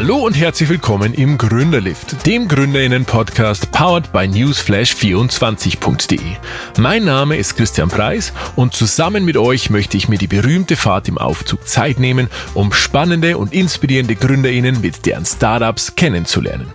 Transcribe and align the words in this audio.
Hallo 0.00 0.18
und 0.18 0.34
herzlich 0.34 0.68
willkommen 0.68 1.12
im 1.12 1.38
Gründerlift, 1.38 2.24
dem 2.24 2.46
Gründerinnen-Podcast 2.46 3.72
powered 3.72 4.12
by 4.12 4.28
newsflash24.de. 4.28 6.36
Mein 6.78 7.04
Name 7.04 7.36
ist 7.36 7.56
Christian 7.56 7.88
Preis 7.88 8.32
und 8.54 8.74
zusammen 8.74 9.24
mit 9.24 9.36
euch 9.36 9.70
möchte 9.70 9.96
ich 9.96 10.08
mir 10.08 10.18
die 10.18 10.28
berühmte 10.28 10.76
Fahrt 10.76 11.08
im 11.08 11.18
Aufzug 11.18 11.66
Zeit 11.66 11.98
nehmen, 11.98 12.28
um 12.54 12.72
spannende 12.72 13.38
und 13.38 13.52
inspirierende 13.52 14.14
Gründerinnen 14.14 14.80
mit 14.80 15.04
deren 15.04 15.26
Startups 15.26 15.96
kennenzulernen. 15.96 16.72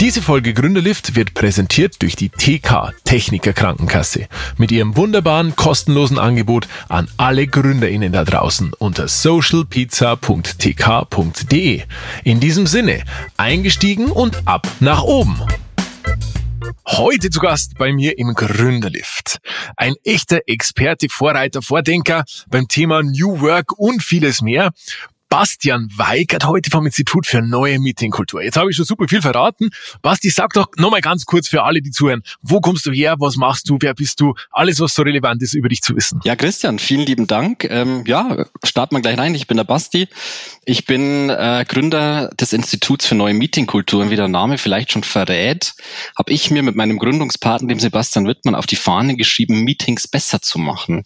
Diese 0.00 0.22
Folge 0.22 0.54
Gründerlift 0.54 1.14
wird 1.14 1.34
präsentiert 1.34 2.02
durch 2.02 2.16
die 2.16 2.28
TK 2.28 2.92
Techniker 3.04 3.52
Krankenkasse 3.52 4.26
mit 4.56 4.72
ihrem 4.72 4.96
wunderbaren 4.96 5.54
kostenlosen 5.56 6.18
Angebot 6.18 6.66
an 6.88 7.08
alle 7.16 7.46
Gründerinnen 7.46 8.12
da 8.12 8.24
draußen 8.24 8.72
unter 8.78 9.08
socialpizza.tk.de. 9.08 11.82
In 12.24 12.40
diesem 12.40 12.66
Sinne, 12.66 13.04
eingestiegen 13.36 14.10
und 14.10 14.46
ab 14.46 14.66
nach 14.80 15.02
oben. 15.02 15.40
Heute 16.86 17.30
zu 17.30 17.40
Gast 17.40 17.78
bei 17.78 17.92
mir 17.92 18.18
im 18.18 18.34
Gründerlift. 18.34 19.38
Ein 19.76 19.94
echter 20.04 20.40
Experte, 20.46 21.08
Vorreiter, 21.08 21.62
Vordenker 21.62 22.24
beim 22.48 22.68
Thema 22.68 23.02
New 23.02 23.40
Work 23.40 23.78
und 23.78 24.02
vieles 24.02 24.42
mehr. 24.42 24.72
Bastian 25.32 25.88
Weigert 25.96 26.44
heute 26.44 26.68
vom 26.68 26.84
Institut 26.84 27.26
für 27.26 27.40
neue 27.40 27.78
Meetingkultur. 27.78 28.42
Jetzt 28.42 28.58
habe 28.58 28.68
ich 28.68 28.76
schon 28.76 28.84
super 28.84 29.08
viel 29.08 29.22
verraten. 29.22 29.70
Basti, 30.02 30.28
sag 30.28 30.52
doch 30.52 30.66
nochmal 30.76 31.00
ganz 31.00 31.24
kurz 31.24 31.48
für 31.48 31.62
alle, 31.62 31.80
die 31.80 31.90
zuhören, 31.90 32.22
wo 32.42 32.60
kommst 32.60 32.84
du 32.84 32.92
her, 32.92 33.16
was 33.18 33.36
machst 33.36 33.70
du, 33.70 33.78
wer 33.80 33.94
bist 33.94 34.20
du, 34.20 34.34
alles, 34.50 34.78
was 34.78 34.92
so 34.92 35.00
relevant 35.00 35.42
ist, 35.42 35.54
über 35.54 35.70
dich 35.70 35.80
zu 35.80 35.96
wissen. 35.96 36.20
Ja, 36.24 36.36
Christian, 36.36 36.78
vielen 36.78 37.06
lieben 37.06 37.26
Dank. 37.28 37.64
Ähm, 37.64 38.04
ja, 38.06 38.44
starten 38.62 38.94
wir 38.94 39.00
gleich 39.00 39.16
rein. 39.16 39.34
Ich 39.34 39.46
bin 39.46 39.56
der 39.56 39.64
Basti. 39.64 40.06
Ich 40.66 40.84
bin 40.84 41.30
äh, 41.30 41.64
Gründer 41.66 42.28
des 42.38 42.52
Instituts 42.52 43.06
für 43.06 43.14
neue 43.14 43.32
Meetingkulturen, 43.32 44.10
wie 44.10 44.16
der 44.16 44.28
Name 44.28 44.58
vielleicht 44.58 44.92
schon 44.92 45.02
verrät, 45.02 45.72
habe 46.16 46.30
ich 46.30 46.50
mir 46.50 46.62
mit 46.62 46.76
meinem 46.76 46.98
Gründungspartner, 46.98 47.68
dem 47.68 47.80
Sebastian 47.80 48.26
Wittmann, 48.28 48.54
auf 48.54 48.66
die 48.66 48.76
Fahne 48.76 49.16
geschrieben, 49.16 49.64
Meetings 49.64 50.06
besser 50.06 50.42
zu 50.42 50.58
machen. 50.58 51.04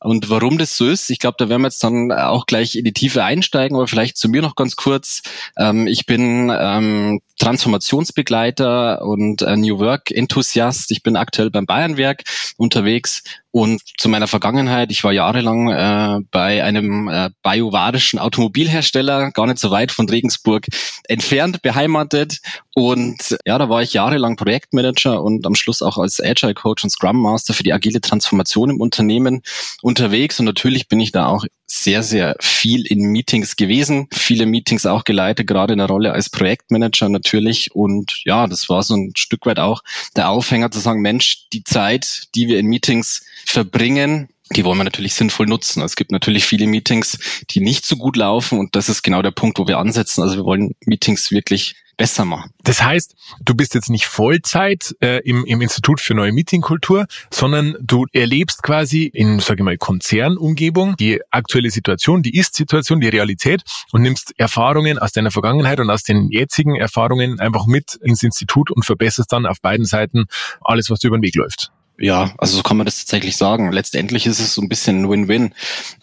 Und 0.00 0.30
warum 0.30 0.56
das 0.56 0.78
so 0.78 0.88
ist, 0.88 1.10
ich 1.10 1.18
glaube, 1.18 1.36
da 1.38 1.50
werden 1.50 1.60
wir 1.60 1.68
jetzt 1.68 1.84
dann 1.84 2.10
auch 2.10 2.46
gleich 2.46 2.74
in 2.74 2.84
die 2.84 2.94
Tiefe 2.94 3.22
einsteigen 3.22 3.65
einsteigen, 3.66 3.76
aber 3.76 3.86
vielleicht 3.86 4.16
zu 4.16 4.28
mir 4.28 4.42
noch 4.42 4.54
ganz 4.54 4.76
kurz. 4.76 5.22
Ähm, 5.56 5.86
ich 5.86 6.06
bin 6.06 6.52
ähm, 6.56 7.20
Transformationsbegleiter 7.38 9.02
und 9.02 9.42
äh, 9.42 9.56
New 9.56 9.78
Work 9.78 10.10
Enthusiast. 10.10 10.90
Ich 10.90 11.02
bin 11.02 11.16
aktuell 11.16 11.50
beim 11.50 11.66
Bayernwerk 11.66 12.22
unterwegs 12.56 13.22
und 13.56 13.80
zu 13.96 14.10
meiner 14.10 14.26
Vergangenheit, 14.26 14.90
ich 14.90 15.02
war 15.02 15.14
jahrelang 15.14 15.70
äh, 15.70 16.20
bei 16.30 16.62
einem 16.62 17.08
äh, 17.08 17.30
biovarischen 17.42 18.18
Automobilhersteller, 18.18 19.30
gar 19.30 19.46
nicht 19.46 19.58
so 19.58 19.70
weit 19.70 19.92
von 19.92 20.06
Regensburg 20.10 20.66
entfernt, 21.08 21.62
beheimatet. 21.62 22.40
Und 22.74 23.38
ja, 23.46 23.56
da 23.56 23.70
war 23.70 23.80
ich 23.80 23.94
jahrelang 23.94 24.36
Projektmanager 24.36 25.22
und 25.22 25.46
am 25.46 25.54
Schluss 25.54 25.80
auch 25.80 25.96
als 25.96 26.20
Agile 26.20 26.52
Coach 26.52 26.84
und 26.84 26.90
Scrum 26.90 27.16
Master 27.16 27.54
für 27.54 27.62
die 27.62 27.72
agile 27.72 28.02
Transformation 28.02 28.68
im 28.68 28.78
Unternehmen 28.82 29.40
unterwegs. 29.80 30.38
Und 30.38 30.44
natürlich 30.44 30.88
bin 30.88 31.00
ich 31.00 31.12
da 31.12 31.28
auch 31.28 31.46
sehr, 31.66 32.02
sehr 32.02 32.36
viel 32.40 32.86
in 32.86 33.10
Meetings 33.10 33.56
gewesen, 33.56 34.06
viele 34.12 34.46
Meetings 34.46 34.86
auch 34.86 35.04
geleitet, 35.04 35.46
gerade 35.46 35.72
in 35.72 35.78
der 35.78 35.88
Rolle 35.88 36.12
als 36.12 36.30
Projektmanager 36.30 37.08
natürlich. 37.08 37.74
Und 37.74 38.20
ja, 38.24 38.46
das 38.46 38.68
war 38.68 38.82
so 38.82 38.94
ein 38.94 39.12
Stück 39.16 39.46
weit 39.46 39.58
auch 39.58 39.82
der 40.14 40.28
Aufhänger 40.28 40.70
zu 40.70 40.78
sagen, 40.78 41.00
Mensch, 41.00 41.48
die 41.52 41.64
Zeit, 41.64 42.24
die 42.34 42.46
wir 42.48 42.58
in 42.58 42.66
Meetings 42.66 43.24
verbringen, 43.46 44.28
die 44.54 44.64
wollen 44.64 44.78
wir 44.78 44.84
natürlich 44.84 45.14
sinnvoll 45.14 45.46
nutzen. 45.46 45.82
Es 45.82 45.96
gibt 45.96 46.12
natürlich 46.12 46.44
viele 46.44 46.66
Meetings, 46.66 47.18
die 47.50 47.60
nicht 47.60 47.84
so 47.84 47.96
gut 47.96 48.16
laufen 48.16 48.58
und 48.58 48.76
das 48.76 48.88
ist 48.88 49.02
genau 49.02 49.22
der 49.22 49.32
Punkt, 49.32 49.58
wo 49.58 49.66
wir 49.66 49.78
ansetzen. 49.78 50.22
Also 50.22 50.36
wir 50.36 50.44
wollen 50.44 50.74
Meetings 50.84 51.30
wirklich 51.30 51.74
besser 51.96 52.24
machen. 52.24 52.50
Das 52.62 52.82
heißt, 52.82 53.14
du 53.40 53.54
bist 53.54 53.74
jetzt 53.74 53.88
nicht 53.88 54.06
Vollzeit 54.06 54.94
äh, 55.00 55.20
im, 55.24 55.44
im 55.46 55.60
Institut 55.62 56.00
für 56.00 56.14
neue 56.14 56.32
Meetingkultur, 56.32 57.06
sondern 57.30 57.74
du 57.80 58.06
erlebst 58.12 58.62
quasi 58.62 59.04
in, 59.04 59.40
sage 59.40 59.62
ich 59.62 59.64
mal, 59.64 59.78
Konzernumgebung 59.78 60.96
die 60.96 61.20
aktuelle 61.30 61.70
Situation, 61.70 62.22
die 62.22 62.36
Ist-Situation, 62.36 63.00
die 63.00 63.08
Realität 63.08 63.62
und 63.92 64.02
nimmst 64.02 64.34
Erfahrungen 64.38 64.98
aus 64.98 65.12
deiner 65.12 65.30
Vergangenheit 65.30 65.80
und 65.80 65.90
aus 65.90 66.02
den 66.02 66.28
jetzigen 66.30 66.76
Erfahrungen 66.76 67.40
einfach 67.40 67.66
mit 67.66 67.94
ins 68.02 68.22
Institut 68.22 68.70
und 68.70 68.84
verbesserst 68.84 69.32
dann 69.32 69.46
auf 69.46 69.60
beiden 69.60 69.86
Seiten 69.86 70.26
alles, 70.60 70.90
was 70.90 71.00
dir 71.00 71.08
über 71.08 71.18
den 71.18 71.24
Weg 71.24 71.34
läuft. 71.34 71.72
Ja, 71.98 72.34
also 72.38 72.56
so 72.56 72.62
kann 72.62 72.76
man 72.76 72.84
das 72.84 72.98
tatsächlich 72.98 73.36
sagen. 73.36 73.72
Letztendlich 73.72 74.26
ist 74.26 74.40
es 74.40 74.54
so 74.54 74.60
ein 74.60 74.68
bisschen 74.68 75.02
ein 75.02 75.08
Win-Win. 75.08 75.54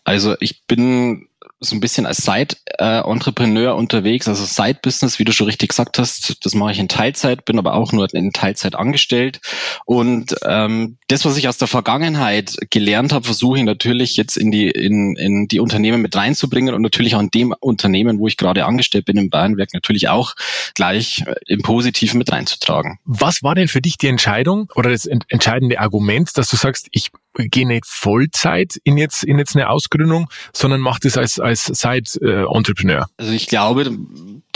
Also 0.03 0.35
ich 0.39 0.65
bin 0.65 1.27
so 1.63 1.75
ein 1.75 1.79
bisschen 1.79 2.05
als 2.05 2.17
Side-Entrepreneur 2.17 3.75
unterwegs, 3.75 4.27
also 4.27 4.45
Side-Business, 4.45 5.19
wie 5.19 5.23
du 5.23 5.31
schon 5.31 5.47
richtig 5.47 5.69
gesagt 5.69 5.97
hast. 5.97 6.45
Das 6.45 6.53
mache 6.53 6.71
ich 6.71 6.79
in 6.79 6.87
Teilzeit, 6.87 7.45
bin 7.45 7.57
aber 7.57 7.73
auch 7.73 7.91
nur 7.91 8.13
in 8.13 8.33
Teilzeit 8.33 8.75
angestellt. 8.75 9.39
Und 9.85 10.35
ähm, 10.45 10.97
das, 11.07 11.25
was 11.25 11.37
ich 11.37 11.47
aus 11.47 11.57
der 11.57 11.67
Vergangenheit 11.67 12.55
gelernt 12.69 13.13
habe, 13.13 13.25
versuche 13.25 13.59
ich 13.59 13.63
natürlich 13.63 14.17
jetzt 14.17 14.37
in 14.37 14.51
die 14.51 14.69
in, 14.69 15.15
in 15.15 15.47
die 15.47 15.59
Unternehmen 15.59 16.01
mit 16.01 16.15
reinzubringen 16.15 16.73
und 16.73 16.81
natürlich 16.81 17.15
auch 17.15 17.21
in 17.21 17.29
dem 17.29 17.53
Unternehmen, 17.59 18.19
wo 18.19 18.27
ich 18.27 18.37
gerade 18.37 18.65
angestellt 18.65 19.05
bin, 19.05 19.17
im 19.17 19.29
Bayernwerk, 19.29 19.73
natürlich 19.73 20.09
auch 20.09 20.35
gleich 20.75 21.23
äh, 21.25 21.35
im 21.47 21.61
Positiven 21.61 22.17
mit 22.17 22.31
reinzutragen. 22.31 22.99
Was 23.05 23.43
war 23.43 23.55
denn 23.55 23.67
für 23.67 23.81
dich 23.81 23.97
die 23.97 24.07
Entscheidung 24.07 24.71
oder 24.75 24.89
das 24.89 25.05
entscheidende 25.05 25.79
Argument, 25.79 26.37
dass 26.37 26.49
du 26.49 26.57
sagst, 26.57 26.87
ich 26.91 27.11
gehe 27.33 27.67
nicht 27.67 27.85
Vollzeit 27.85 28.77
in 28.83 28.97
jetzt 28.97 29.23
in 29.23 29.39
jetzt 29.39 29.55
eine 29.55 29.69
Ausgründung, 29.69 30.29
sondern 30.53 30.81
mach 30.81 30.99
das 30.99 31.17
als 31.17 31.39
als 31.39 31.65
Side-Entrepreneur? 31.65 33.07
Also 33.17 33.31
ich 33.31 33.47
glaube, 33.47 33.91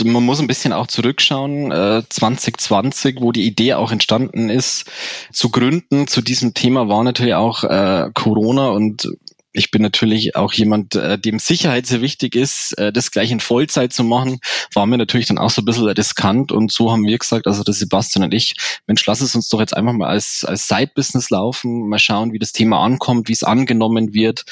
man 0.03 0.23
muss 0.23 0.39
ein 0.39 0.47
bisschen 0.47 0.73
auch 0.73 0.87
zurückschauen, 0.87 1.71
äh, 1.71 2.03
2020, 2.07 3.21
wo 3.21 3.31
die 3.31 3.45
Idee 3.45 3.73
auch 3.73 3.91
entstanden 3.91 4.49
ist, 4.49 4.85
zu 5.31 5.49
gründen. 5.49 6.07
Zu 6.07 6.21
diesem 6.21 6.53
Thema 6.53 6.87
war 6.87 7.03
natürlich 7.03 7.35
auch 7.35 7.63
äh, 7.63 8.09
Corona 8.13 8.69
und 8.69 9.09
ich 9.57 9.71
bin 9.71 9.81
natürlich 9.81 10.35
auch 10.35 10.53
jemand, 10.53 10.95
äh, 10.95 11.17
dem 11.17 11.39
Sicherheit 11.39 11.85
sehr 11.85 12.01
wichtig 12.01 12.35
ist, 12.35 12.77
äh, 12.77 12.93
das 12.93 13.11
gleich 13.11 13.31
in 13.31 13.39
Vollzeit 13.39 13.91
zu 13.91 14.03
machen, 14.03 14.39
war 14.73 14.85
mir 14.85 14.97
natürlich 14.97 15.27
dann 15.27 15.37
auch 15.37 15.49
so 15.49 15.61
ein 15.61 15.65
bisschen 15.65 15.87
riskant 15.87 16.51
und 16.51 16.71
so 16.71 16.91
haben 16.91 17.05
wir 17.05 17.17
gesagt, 17.17 17.47
also 17.47 17.63
der 17.63 17.73
Sebastian 17.73 18.23
und 18.23 18.33
ich, 18.33 18.55
Mensch, 18.85 19.05
lass 19.05 19.21
es 19.21 19.35
uns 19.35 19.49
doch 19.49 19.59
jetzt 19.59 19.75
einfach 19.75 19.93
mal 19.93 20.09
als, 20.09 20.45
als 20.47 20.67
Side-Business 20.67 21.29
laufen, 21.29 21.89
mal 21.89 21.99
schauen, 21.99 22.33
wie 22.33 22.39
das 22.39 22.51
Thema 22.51 22.79
ankommt, 22.79 23.27
wie 23.27 23.33
es 23.33 23.43
angenommen 23.43 24.13
wird 24.13 24.45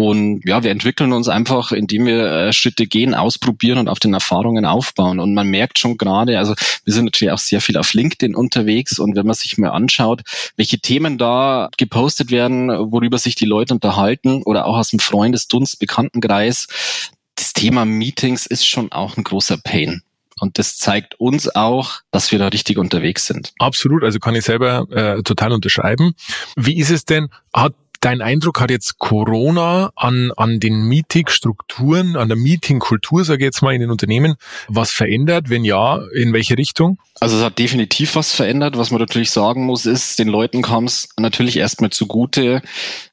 und 0.00 0.40
ja, 0.46 0.62
wir 0.62 0.70
entwickeln 0.70 1.12
uns 1.12 1.28
einfach, 1.28 1.72
indem 1.72 2.06
wir 2.06 2.24
äh, 2.24 2.52
Schritte 2.54 2.86
gehen, 2.86 3.14
ausprobieren 3.14 3.76
und 3.76 3.88
auf 3.88 3.98
den 3.98 4.14
Erfahrungen 4.14 4.64
aufbauen. 4.64 5.20
Und 5.20 5.34
man 5.34 5.46
merkt 5.48 5.78
schon 5.78 5.98
gerade, 5.98 6.38
also 6.38 6.54
wir 6.84 6.94
sind 6.94 7.04
natürlich 7.04 7.32
auch 7.32 7.38
sehr 7.38 7.60
viel 7.60 7.76
auf 7.76 7.92
LinkedIn 7.92 8.34
unterwegs 8.34 8.98
und 8.98 9.14
wenn 9.14 9.26
man 9.26 9.34
sich 9.34 9.58
mal 9.58 9.68
anschaut, 9.68 10.22
welche 10.56 10.78
Themen 10.78 11.18
da 11.18 11.68
gepostet 11.76 12.30
werden, 12.30 12.70
worüber 12.70 13.18
sich 13.18 13.34
die 13.34 13.44
Leute 13.44 13.74
unterhalten 13.74 14.42
oder 14.42 14.64
auch 14.64 14.78
aus 14.78 14.88
dem 14.88 15.00
Freundesdunst, 15.00 15.78
Bekanntenkreis, 15.78 16.68
das 17.34 17.52
Thema 17.52 17.84
Meetings 17.84 18.46
ist 18.46 18.66
schon 18.66 18.92
auch 18.92 19.18
ein 19.18 19.24
großer 19.24 19.58
Pain. 19.58 20.02
Und 20.40 20.58
das 20.58 20.78
zeigt 20.78 21.20
uns 21.20 21.54
auch, 21.54 22.00
dass 22.10 22.32
wir 22.32 22.38
da 22.38 22.48
richtig 22.48 22.78
unterwegs 22.78 23.26
sind. 23.26 23.52
Absolut, 23.58 24.02
also 24.02 24.18
kann 24.18 24.34
ich 24.34 24.44
selber 24.44 24.86
äh, 24.90 25.22
total 25.22 25.52
unterschreiben. 25.52 26.14
Wie 26.56 26.78
ist 26.78 26.88
es 26.88 27.04
denn? 27.04 27.28
Hat 27.52 27.74
Dein 28.00 28.22
Eindruck 28.22 28.62
hat 28.62 28.70
jetzt 28.70 28.98
Corona 28.98 29.92
an, 29.94 30.32
an 30.34 30.58
den 30.58 30.84
Meeting-Strukturen, 30.84 32.16
an 32.16 32.28
der 32.28 32.36
Meeting-Kultur, 32.38 33.24
sage 33.26 33.44
ich 33.44 33.48
jetzt 33.48 33.60
mal, 33.60 33.74
in 33.74 33.82
den 33.82 33.90
Unternehmen 33.90 34.36
was 34.68 34.90
verändert? 34.90 35.50
Wenn 35.50 35.64
ja, 35.64 36.00
in 36.14 36.32
welche 36.32 36.56
Richtung? 36.56 36.98
Also 37.20 37.36
es 37.36 37.44
hat 37.44 37.58
definitiv 37.58 38.14
was 38.14 38.32
verändert. 38.32 38.78
Was 38.78 38.90
man 38.90 39.00
natürlich 39.00 39.30
sagen 39.30 39.66
muss, 39.66 39.84
ist, 39.84 40.18
den 40.18 40.28
Leuten 40.28 40.62
kam 40.62 40.84
es 40.84 41.10
natürlich 41.18 41.58
erstmal 41.58 41.90
zugute, 41.90 42.62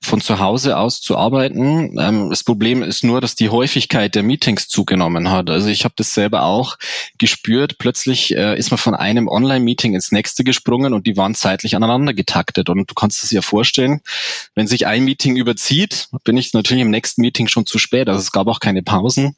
von 0.01 0.21
zu 0.21 0.39
Hause 0.39 0.77
aus 0.77 1.01
zu 1.01 1.17
arbeiten. 1.17 1.99
Ähm, 1.99 2.29
das 2.29 2.45
Problem 2.45 2.81
ist 2.81 3.03
nur, 3.03 3.19
dass 3.19 3.35
die 3.35 3.49
Häufigkeit 3.49 4.15
der 4.15 4.23
Meetings 4.23 4.69
zugenommen 4.69 5.29
hat. 5.29 5.49
Also 5.49 5.67
ich 5.67 5.83
habe 5.83 5.95
das 5.97 6.13
selber 6.13 6.43
auch 6.43 6.77
gespürt. 7.17 7.79
Plötzlich 7.79 8.33
äh, 8.33 8.57
ist 8.57 8.72
man 8.72 8.78
von 8.78 8.95
einem 8.95 9.28
Online-Meeting 9.28 9.93
ins 9.93 10.13
nächste 10.13 10.45
gesprungen 10.45 10.93
und 10.93 11.05
die 11.05 11.17
waren 11.17 11.35
zeitlich 11.35 11.75
aneinander 11.75 12.13
getaktet. 12.13 12.69
Und 12.69 12.90
du 12.90 12.93
kannst 12.93 13.25
es 13.25 13.31
dir 13.31 13.41
vorstellen, 13.41 13.99
wenn 14.55 14.67
sich 14.67 14.77
ein 14.85 15.03
Meeting 15.03 15.35
überzieht, 15.35 16.09
bin 16.24 16.38
ich 16.38 16.53
natürlich 16.53 16.84
im 16.84 16.91
nächsten 16.91 17.22
Meeting 17.22 17.47
schon 17.47 17.66
zu 17.66 17.79
spät. 17.79 18.08
Also 18.08 18.20
es 18.20 18.32
gab 18.32 18.47
auch 18.47 18.59
keine 18.59 18.84
Pausen. 18.84 19.35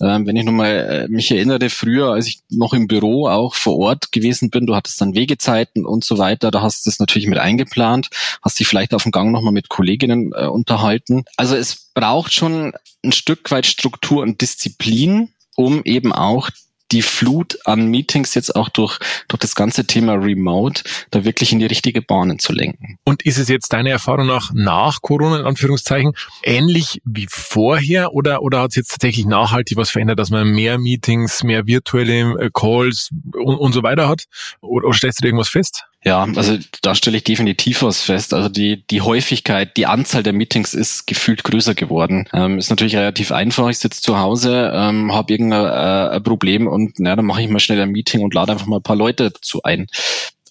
Ähm, 0.00 0.26
wenn 0.26 0.36
ich 0.36 0.44
nun 0.44 0.56
mal 0.56 1.06
äh, 1.06 1.08
mich 1.08 1.30
erinnere, 1.30 1.70
früher, 1.70 2.12
als 2.12 2.26
ich 2.26 2.40
noch 2.50 2.72
im 2.72 2.88
Büro 2.88 3.28
auch 3.28 3.54
vor 3.54 3.78
Ort 3.78 4.12
gewesen 4.12 4.50
bin. 4.50 4.66
Du 4.66 4.74
hattest 4.74 5.00
dann 5.00 5.14
Wegezeiten 5.14 5.86
und 5.86 6.04
so 6.04 6.18
weiter. 6.18 6.50
Da 6.50 6.62
hast 6.62 6.84
du 6.84 6.90
das 6.90 6.98
natürlich 6.98 7.28
mit 7.28 7.38
eingeplant, 7.38 8.10
hast 8.42 8.58
dich 8.58 8.66
vielleicht 8.66 8.94
auf 8.94 9.02
dem 9.04 9.12
Gang 9.12 9.30
nochmal 9.30 9.52
mit 9.52 9.68
Kolleginnen 9.68 10.32
äh, 10.34 10.46
unterhalten. 10.46 11.24
Also 11.36 11.54
es 11.54 11.90
braucht 11.94 12.32
schon 12.32 12.72
ein 13.04 13.12
Stück 13.12 13.50
weit 13.50 13.66
Struktur 13.66 14.22
und 14.22 14.40
Disziplin, 14.40 15.30
um 15.54 15.84
eben 15.84 16.12
auch 16.12 16.50
die 16.92 17.02
Flut 17.02 17.58
an 17.64 17.86
Meetings 17.86 18.34
jetzt 18.34 18.54
auch 18.56 18.68
durch, 18.68 18.98
durch 19.28 19.40
das 19.40 19.54
ganze 19.54 19.86
Thema 19.86 20.14
Remote 20.14 20.82
da 21.10 21.24
wirklich 21.24 21.52
in 21.52 21.58
die 21.58 21.66
richtige 21.66 22.02
Bahnen 22.02 22.38
zu 22.38 22.52
lenken. 22.52 22.98
Und 23.04 23.22
ist 23.22 23.38
es 23.38 23.48
jetzt 23.48 23.72
deiner 23.72 23.90
Erfahrung 23.90 24.26
nach 24.26 24.50
nach 24.54 25.02
Corona 25.02 25.40
in 25.40 25.46
Anführungszeichen 25.46 26.12
ähnlich 26.42 27.00
wie 27.04 27.26
vorher 27.30 28.12
oder, 28.12 28.42
oder 28.42 28.60
hat 28.60 28.70
es 28.70 28.76
jetzt 28.76 28.90
tatsächlich 28.90 29.26
nachhaltig 29.26 29.76
was 29.76 29.90
verändert, 29.90 30.18
dass 30.18 30.30
man 30.30 30.48
mehr 30.48 30.78
Meetings, 30.78 31.42
mehr 31.42 31.66
virtuelle 31.66 32.40
äh, 32.40 32.50
Calls 32.52 33.10
und, 33.32 33.56
und 33.56 33.72
so 33.72 33.82
weiter 33.82 34.08
hat? 34.08 34.24
Oder, 34.60 34.86
oder 34.86 34.96
stellst 34.96 35.22
du 35.22 35.26
irgendwas 35.26 35.48
fest? 35.48 35.84
Ja, 36.02 36.26
also 36.34 36.56
da 36.80 36.94
stelle 36.94 37.18
ich 37.18 37.24
definitiv 37.24 37.82
was 37.82 38.00
fest. 38.00 38.32
Also 38.32 38.48
die, 38.48 38.86
die 38.86 39.02
Häufigkeit, 39.02 39.76
die 39.76 39.84
Anzahl 39.84 40.22
der 40.22 40.32
Meetings 40.32 40.72
ist 40.72 41.06
gefühlt 41.06 41.44
größer 41.44 41.74
geworden. 41.74 42.26
Ähm, 42.32 42.58
ist 42.58 42.70
natürlich 42.70 42.96
relativ 42.96 43.32
einfach. 43.32 43.68
Ich 43.68 43.78
sitze 43.78 44.00
zu 44.00 44.18
Hause, 44.18 44.72
ähm, 44.74 45.12
habe 45.12 45.34
irgendein 45.34 46.12
äh, 46.12 46.20
Problem 46.22 46.66
und 46.66 46.98
na, 46.98 47.16
dann 47.16 47.26
mache 47.26 47.42
ich 47.42 47.50
mal 47.50 47.60
schnell 47.60 47.82
ein 47.82 47.90
Meeting 47.90 48.22
und 48.22 48.32
lade 48.32 48.52
einfach 48.52 48.66
mal 48.66 48.76
ein 48.76 48.82
paar 48.82 48.96
Leute 48.96 49.30
dazu 49.30 49.62
ein. 49.62 49.88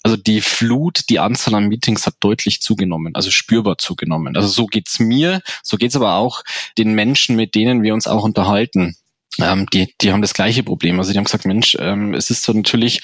Also 0.04 0.18
die 0.18 0.42
Flut, 0.42 1.10
die 1.10 1.20
Anzahl 1.20 1.56
an 1.56 1.68
Meetings 1.68 2.06
hat 2.06 2.16
deutlich 2.20 2.62
zugenommen, 2.62 3.16
also 3.16 3.32
spürbar 3.32 3.80
zugenommen. 3.80 4.36
Also 4.38 4.48
so 4.48 4.68
geht's 4.68 5.00
mir, 5.00 5.42
so 5.64 5.78
geht's 5.78 5.96
aber 5.96 6.14
auch 6.14 6.44
den 6.78 6.94
Menschen, 6.94 7.36
mit 7.36 7.56
denen 7.56 7.82
wir 7.82 7.96
uns 7.96 8.08
auch 8.08 8.24
unterhalten 8.24 8.96
ähm, 9.38 9.68
die, 9.72 9.94
die 10.02 10.12
haben 10.12 10.22
das 10.22 10.34
gleiche 10.34 10.64
Problem. 10.64 11.00
Also 11.00 11.12
die 11.12 11.18
haben 11.18 11.26
gesagt, 11.26 11.46
Mensch, 11.46 11.78
ähm, 11.80 12.14
es 12.14 12.30
ist 12.30 12.44
so 12.44 12.52
natürlich 12.52 13.02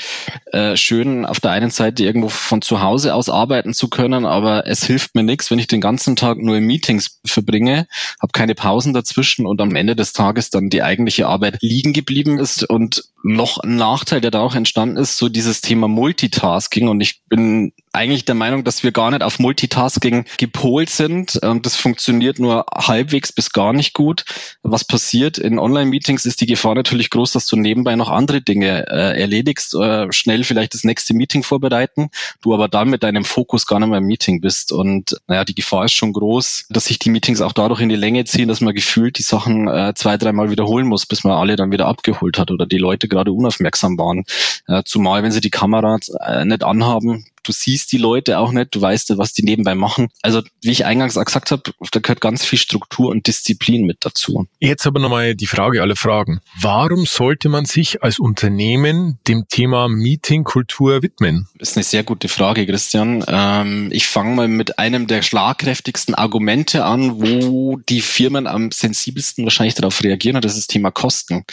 äh, 0.51 0.75
schön, 0.75 1.25
auf 1.25 1.39
der 1.39 1.51
einen 1.51 1.69
Seite 1.69 2.03
irgendwo 2.03 2.29
von 2.29 2.61
zu 2.61 2.81
Hause 2.81 3.13
aus 3.13 3.29
arbeiten 3.29 3.73
zu 3.73 3.89
können, 3.89 4.25
aber 4.25 4.67
es 4.67 4.85
hilft 4.85 5.15
mir 5.15 5.23
nichts, 5.23 5.51
wenn 5.51 5.59
ich 5.59 5.67
den 5.67 5.81
ganzen 5.81 6.15
Tag 6.15 6.37
nur 6.37 6.57
in 6.57 6.65
Meetings 6.65 7.19
verbringe, 7.25 7.87
habe 8.21 8.31
keine 8.33 8.55
Pausen 8.55 8.93
dazwischen 8.93 9.45
und 9.45 9.61
am 9.61 9.75
Ende 9.75 9.95
des 9.95 10.13
Tages 10.13 10.49
dann 10.49 10.69
die 10.69 10.83
eigentliche 10.83 11.27
Arbeit 11.27 11.57
liegen 11.61 11.93
geblieben 11.93 12.39
ist. 12.39 12.63
Und 12.63 13.05
noch 13.23 13.57
ein 13.59 13.75
Nachteil, 13.75 14.21
der 14.21 14.31
da 14.31 14.41
auch 14.41 14.55
entstanden 14.55 14.97
ist, 14.97 15.17
so 15.17 15.29
dieses 15.29 15.61
Thema 15.61 15.87
Multitasking. 15.87 16.87
Und 16.87 17.01
ich 17.01 17.21
bin 17.27 17.73
eigentlich 17.95 18.25
der 18.25 18.35
Meinung, 18.35 18.63
dass 18.63 18.83
wir 18.83 18.91
gar 18.91 19.09
nicht 19.11 19.23
auf 19.23 19.39
Multitasking 19.39 20.25
gepolt 20.37 20.89
sind. 20.89 21.39
Ähm, 21.41 21.61
das 21.61 21.75
funktioniert 21.75 22.39
nur 22.39 22.65
halbwegs 22.73 23.31
bis 23.31 23.51
gar 23.51 23.73
nicht 23.73 23.93
gut. 23.93 24.25
Was 24.61 24.83
passiert 24.83 25.37
in 25.37 25.57
Online-Meetings 25.57 26.25
ist 26.25 26.41
die 26.41 26.45
Gefahr 26.45 26.75
natürlich 26.75 27.09
groß, 27.09 27.31
dass 27.31 27.47
du 27.47 27.55
nebenbei 27.55 27.95
noch 27.95 28.09
andere 28.09 28.41
Dinge 28.41 28.87
äh, 28.87 29.19
erledigst, 29.19 29.73
äh, 29.75 30.11
schnell 30.11 30.43
vielleicht 30.43 30.73
das 30.73 30.83
nächste 30.83 31.13
Meeting 31.13 31.43
vorbereiten, 31.43 32.09
du 32.41 32.53
aber 32.53 32.67
dann 32.67 32.89
mit 32.89 33.03
deinem 33.03 33.25
Fokus 33.25 33.65
gar 33.65 33.79
nicht 33.79 33.89
mehr 33.89 33.99
im 33.99 34.05
Meeting 34.05 34.41
bist. 34.41 34.71
Und 34.71 35.17
naja, 35.27 35.45
die 35.45 35.55
Gefahr 35.55 35.85
ist 35.85 35.93
schon 35.93 36.13
groß, 36.13 36.65
dass 36.69 36.85
sich 36.85 36.99
die 36.99 37.09
Meetings 37.09 37.41
auch 37.41 37.53
dadurch 37.53 37.81
in 37.81 37.89
die 37.89 37.95
Länge 37.95 38.25
ziehen, 38.25 38.47
dass 38.47 38.61
man 38.61 38.75
gefühlt 38.75 39.17
die 39.17 39.23
Sachen 39.23 39.67
äh, 39.67 39.93
zwei, 39.95 40.17
dreimal 40.17 40.51
wiederholen 40.51 40.87
muss, 40.87 41.05
bis 41.05 41.23
man 41.23 41.37
alle 41.37 41.55
dann 41.55 41.71
wieder 41.71 41.87
abgeholt 41.87 42.37
hat 42.37 42.51
oder 42.51 42.65
die 42.65 42.77
Leute 42.77 43.07
gerade 43.07 43.31
unaufmerksam 43.31 43.97
waren. 43.97 44.25
Äh, 44.67 44.83
zumal 44.85 45.23
wenn 45.23 45.31
sie 45.31 45.41
die 45.41 45.49
Kamera 45.49 45.97
äh, 46.25 46.45
nicht 46.45 46.63
anhaben, 46.63 47.25
du 47.47 47.51
siehst 47.51 47.91
die 47.91 47.97
Leute 47.97 48.39
auch 48.39 48.51
nicht, 48.51 48.75
du 48.75 48.81
weißt, 48.81 49.17
was 49.17 49.33
die 49.33 49.43
nebenbei 49.43 49.75
machen. 49.75 50.09
Also 50.21 50.41
wie 50.61 50.71
ich 50.71 50.85
eingangs 50.85 51.17
auch 51.17 51.25
gesagt 51.25 51.51
habe, 51.51 51.63
da 51.91 51.99
gehört 51.99 52.21
ganz 52.21 52.43
viel 52.43 52.59
Struktur 52.59 53.09
und 53.09 53.27
Disziplin 53.27 53.85
mit 53.85 53.97
dazu. 54.01 54.47
Jetzt 54.59 54.87
aber 54.87 54.99
nochmal 54.99 55.35
die 55.35 55.47
Frage 55.47 55.81
aller 55.81 55.95
Fragen. 55.95 56.39
Warum 56.59 57.05
sollte 57.05 57.49
man 57.49 57.65
sich 57.65 58.03
als 58.03 58.19
Unternehmen 58.19 59.19
dem 59.27 59.45
Thema 59.49 59.87
Meetingkultur 59.87 61.01
widmen? 61.01 61.47
Das 61.57 61.71
ist 61.71 61.77
eine 61.77 61.83
sehr 61.83 62.03
gute 62.03 62.27
Frage, 62.27 62.65
Christian. 62.65 63.23
Ähm, 63.27 63.89
ich 63.91 64.07
fange 64.07 64.35
mal 64.35 64.47
mit 64.47 64.79
einem 64.79 65.07
der 65.07 65.21
schlagkräftigsten 65.21 66.15
Argumente 66.15 66.85
an, 66.85 67.21
wo 67.21 67.77
die 67.77 68.01
Firmen 68.01 68.47
am 68.47 68.71
sensibelsten 68.71 69.43
wahrscheinlich 69.43 69.75
darauf 69.75 70.03
reagieren, 70.03 70.35
und 70.35 70.45
das 70.45 70.53
ist 70.53 70.61
das 70.61 70.67
Thema 70.67 70.91
Kosten. 70.91 71.45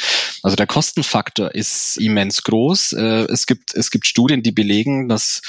Also 0.43 0.57
der 0.57 0.67
Kostenfaktor 0.67 1.55
ist 1.55 1.97
immens 1.99 2.43
groß. 2.43 2.93
Äh, 2.93 3.27
es 3.31 3.47
gibt, 3.47 3.75
es 3.75 3.91
gibt 3.91 4.07
Studien, 4.07 4.43
die 4.43 4.53
belegen, 4.53 5.09
dass 5.09 5.43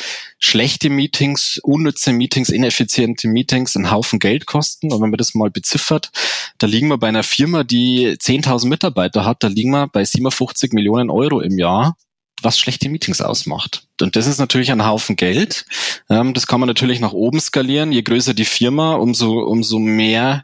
schlechte 0.43 0.89
Meetings, 0.89 1.57
unnütze 1.63 2.11
Meetings, 2.11 2.49
ineffiziente 2.49 3.29
Meetings 3.29 3.77
einen 3.77 3.91
Haufen 3.91 4.19
Geld 4.19 4.45
kosten. 4.45 4.91
Und 4.91 5.01
wenn 5.01 5.09
man 5.09 5.17
das 5.17 5.33
mal 5.35 5.49
beziffert, 5.49 6.11
da 6.57 6.67
liegen 6.67 6.89
wir 6.89 6.97
bei 6.97 7.07
einer 7.07 7.23
Firma, 7.23 7.63
die 7.63 8.09
10.000 8.09 8.67
Mitarbeiter 8.67 9.23
hat, 9.23 9.41
da 9.41 9.47
liegen 9.47 9.71
wir 9.71 9.87
bei 9.87 10.03
57 10.03 10.73
Millionen 10.73 11.09
Euro 11.09 11.39
im 11.39 11.57
Jahr 11.57 11.95
was 12.41 12.59
schlechte 12.59 12.89
Meetings 12.89 13.21
ausmacht. 13.21 13.87
Und 14.01 14.17
das 14.17 14.27
ist 14.27 14.37
natürlich 14.37 14.69
ein 14.73 14.85
Haufen 14.85 15.15
Geld. 15.15 15.65
Ähm, 16.09 16.33
das 16.33 16.45
kann 16.45 16.59
man 16.59 16.67
natürlich 16.67 16.99
nach 16.99 17.13
oben 17.13 17.39
skalieren. 17.39 17.93
Je 17.93 18.01
größer 18.01 18.33
die 18.33 18.43
Firma, 18.43 18.95
umso, 18.95 19.39
umso 19.39 19.79
mehr 19.79 20.43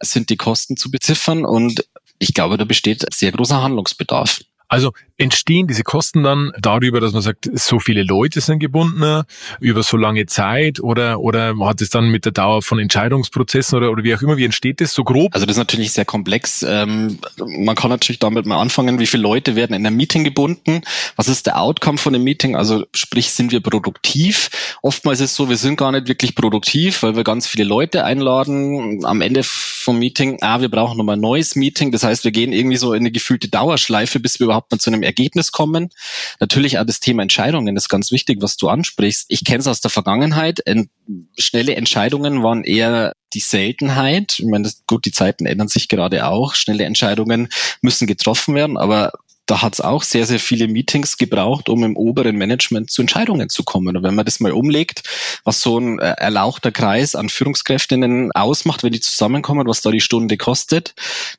sind 0.00 0.28
die 0.28 0.36
Kosten 0.36 0.76
zu 0.76 0.90
beziffern. 0.90 1.46
Und 1.46 1.86
ich 2.18 2.34
glaube, 2.34 2.58
da 2.58 2.66
besteht 2.66 3.06
sehr 3.14 3.32
großer 3.32 3.62
Handlungsbedarf. 3.62 4.42
Also 4.68 4.92
entstehen 5.18 5.66
diese 5.66 5.82
Kosten 5.82 6.22
dann 6.22 6.52
darüber, 6.60 7.00
dass 7.00 7.12
man 7.12 7.22
sagt, 7.22 7.50
so 7.52 7.80
viele 7.80 8.04
Leute 8.04 8.40
sind 8.40 8.60
gebunden 8.60 9.24
über 9.60 9.82
so 9.82 9.96
lange 9.96 10.26
Zeit 10.26 10.80
oder, 10.80 11.20
oder 11.20 11.54
hat 11.60 11.80
es 11.80 11.90
dann 11.90 12.10
mit 12.10 12.24
der 12.24 12.32
Dauer 12.32 12.62
von 12.62 12.78
Entscheidungsprozessen 12.78 13.76
oder, 13.76 13.90
oder 13.90 14.04
wie 14.04 14.14
auch 14.14 14.22
immer, 14.22 14.36
wie 14.36 14.44
entsteht 14.44 14.80
das 14.80 14.94
so 14.94 15.02
grob? 15.02 15.34
Also 15.34 15.44
das 15.44 15.56
ist 15.56 15.58
natürlich 15.58 15.92
sehr 15.92 16.04
komplex. 16.04 16.64
Ähm, 16.66 17.18
man 17.36 17.74
kann 17.74 17.90
natürlich 17.90 18.20
damit 18.20 18.46
mal 18.46 18.60
anfangen, 18.60 19.00
wie 19.00 19.06
viele 19.06 19.24
Leute 19.24 19.56
werden 19.56 19.74
in 19.74 19.84
einem 19.84 19.96
Meeting 19.96 20.22
gebunden? 20.22 20.82
Was 21.16 21.28
ist 21.28 21.46
der 21.46 21.60
Outcome 21.60 21.98
von 21.98 22.12
dem 22.12 22.22
Meeting? 22.22 22.54
Also 22.54 22.84
sprich, 22.94 23.30
sind 23.30 23.50
wir 23.50 23.60
produktiv? 23.60 24.50
Oftmals 24.82 25.20
ist 25.20 25.30
es 25.30 25.36
so, 25.36 25.48
wir 25.48 25.56
sind 25.56 25.76
gar 25.76 25.90
nicht 25.90 26.06
wirklich 26.06 26.36
produktiv, 26.36 27.02
weil 27.02 27.16
wir 27.16 27.24
ganz 27.24 27.48
viele 27.48 27.64
Leute 27.64 28.04
einladen. 28.04 29.04
Am 29.04 29.20
Ende 29.20 29.42
vom 29.42 29.98
Meeting, 29.98 30.38
ah, 30.42 30.60
wir 30.60 30.70
brauchen 30.70 30.96
nochmal 30.96 31.16
ein 31.16 31.20
neues 31.20 31.56
Meeting. 31.56 31.90
Das 31.90 32.04
heißt, 32.04 32.24
wir 32.24 32.30
gehen 32.30 32.52
irgendwie 32.52 32.76
so 32.76 32.92
in 32.92 33.00
eine 33.00 33.10
gefühlte 33.10 33.48
Dauerschleife, 33.48 34.20
bis 34.20 34.38
wir 34.38 34.44
überhaupt 34.44 34.70
mal 34.70 34.78
zu 34.78 34.90
einem 34.90 35.02
Ergebnis 35.08 35.50
kommen. 35.50 35.90
Natürlich 36.38 36.78
auch 36.78 36.84
das 36.84 37.00
Thema 37.00 37.22
Entscheidungen 37.22 37.76
ist 37.76 37.88
ganz 37.88 38.12
wichtig, 38.12 38.38
was 38.40 38.56
du 38.56 38.68
ansprichst. 38.68 39.26
Ich 39.28 39.44
kenne 39.44 39.60
es 39.60 39.66
aus 39.66 39.80
der 39.80 39.90
Vergangenheit. 39.90 40.60
schnelle 41.36 41.74
Entscheidungen 41.74 42.42
waren 42.42 42.62
eher 42.62 43.12
die 43.32 43.40
Seltenheit. 43.40 44.38
Ich 44.38 44.46
meine, 44.46 44.70
gut, 44.86 45.04
die 45.04 45.12
Zeiten 45.12 45.46
ändern 45.46 45.68
sich 45.68 45.88
gerade 45.88 46.26
auch. 46.26 46.54
Schnelle 46.54 46.84
Entscheidungen 46.84 47.48
müssen 47.82 48.06
getroffen 48.06 48.54
werden, 48.54 48.76
aber 48.76 49.12
da 49.48 49.62
hat 49.62 49.74
es 49.74 49.80
auch 49.80 50.02
sehr, 50.02 50.26
sehr 50.26 50.40
viele 50.40 50.68
Meetings 50.68 51.16
gebraucht, 51.16 51.70
um 51.70 51.82
im 51.82 51.96
oberen 51.96 52.36
Management 52.36 52.90
zu 52.90 53.00
Entscheidungen 53.00 53.48
zu 53.48 53.64
kommen. 53.64 53.96
Und 53.96 54.02
wenn 54.02 54.14
man 54.14 54.26
das 54.26 54.40
mal 54.40 54.52
umlegt, 54.52 55.02
was 55.42 55.62
so 55.62 55.78
ein 55.78 55.98
äh, 55.98 56.12
erlauchter 56.18 56.70
Kreis 56.70 57.14
an 57.14 57.30
Führungskräftinnen 57.30 58.30
ausmacht, 58.32 58.82
wenn 58.82 58.92
die 58.92 59.00
zusammenkommen, 59.00 59.66
was 59.66 59.80
da 59.80 59.90
die 59.90 60.02
Stunde 60.02 60.36
kostet, 60.36 60.94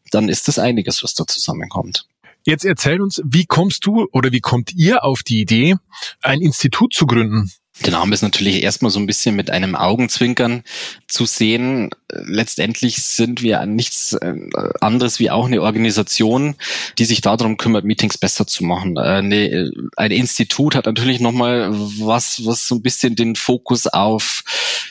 dann 0.10 0.28
ist 0.28 0.48
das 0.48 0.58
einiges, 0.58 1.04
was 1.04 1.14
da 1.14 1.28
zusammenkommt. 1.28 2.06
Jetzt 2.50 2.66
erzähl 2.66 3.00
uns, 3.00 3.22
wie 3.24 3.46
kommst 3.46 3.86
du 3.86 4.08
oder 4.12 4.32
wie 4.32 4.40
kommt 4.40 4.74
ihr 4.74 5.04
auf 5.04 5.22
die 5.22 5.40
Idee, 5.40 5.76
ein 6.24 6.42
Institut 6.42 6.96
zu 6.96 7.06
gründen? 7.06 7.52
Der 7.86 7.92
Name 7.92 8.14
ist 8.14 8.22
natürlich 8.22 8.62
erstmal 8.62 8.92
so 8.92 9.00
ein 9.00 9.06
bisschen 9.06 9.38
mit 9.38 9.50
einem 9.50 9.74
Augenzwinkern 9.74 10.64
zu 11.08 11.26
sehen. 11.26 11.90
Letztendlich 12.12 13.02
sind 13.04 13.42
wir 13.42 13.66
nichts 13.66 14.14
äh, 14.14 14.34
anderes 14.82 15.20
wie 15.20 15.30
auch 15.32 15.46
eine 15.46 15.62
Organisation, 15.62 16.56
die 16.98 17.06
sich 17.06 17.22
darum 17.22 17.56
kümmert, 17.56 17.86
Meetings 17.86 18.18
besser 18.18 18.46
zu 18.46 18.66
machen. 18.66 18.98
Eine, 18.98 19.72
ein 19.96 20.12
Institut 20.12 20.76
hat 20.76 20.88
natürlich 20.88 21.22
nochmal 21.22 21.70
was, 21.72 22.46
was 22.46 22.68
so 22.68 22.76
ein 22.76 22.82
bisschen 22.82 23.16
den 23.16 23.36
Fokus 23.36 23.88
auf 23.88 24.44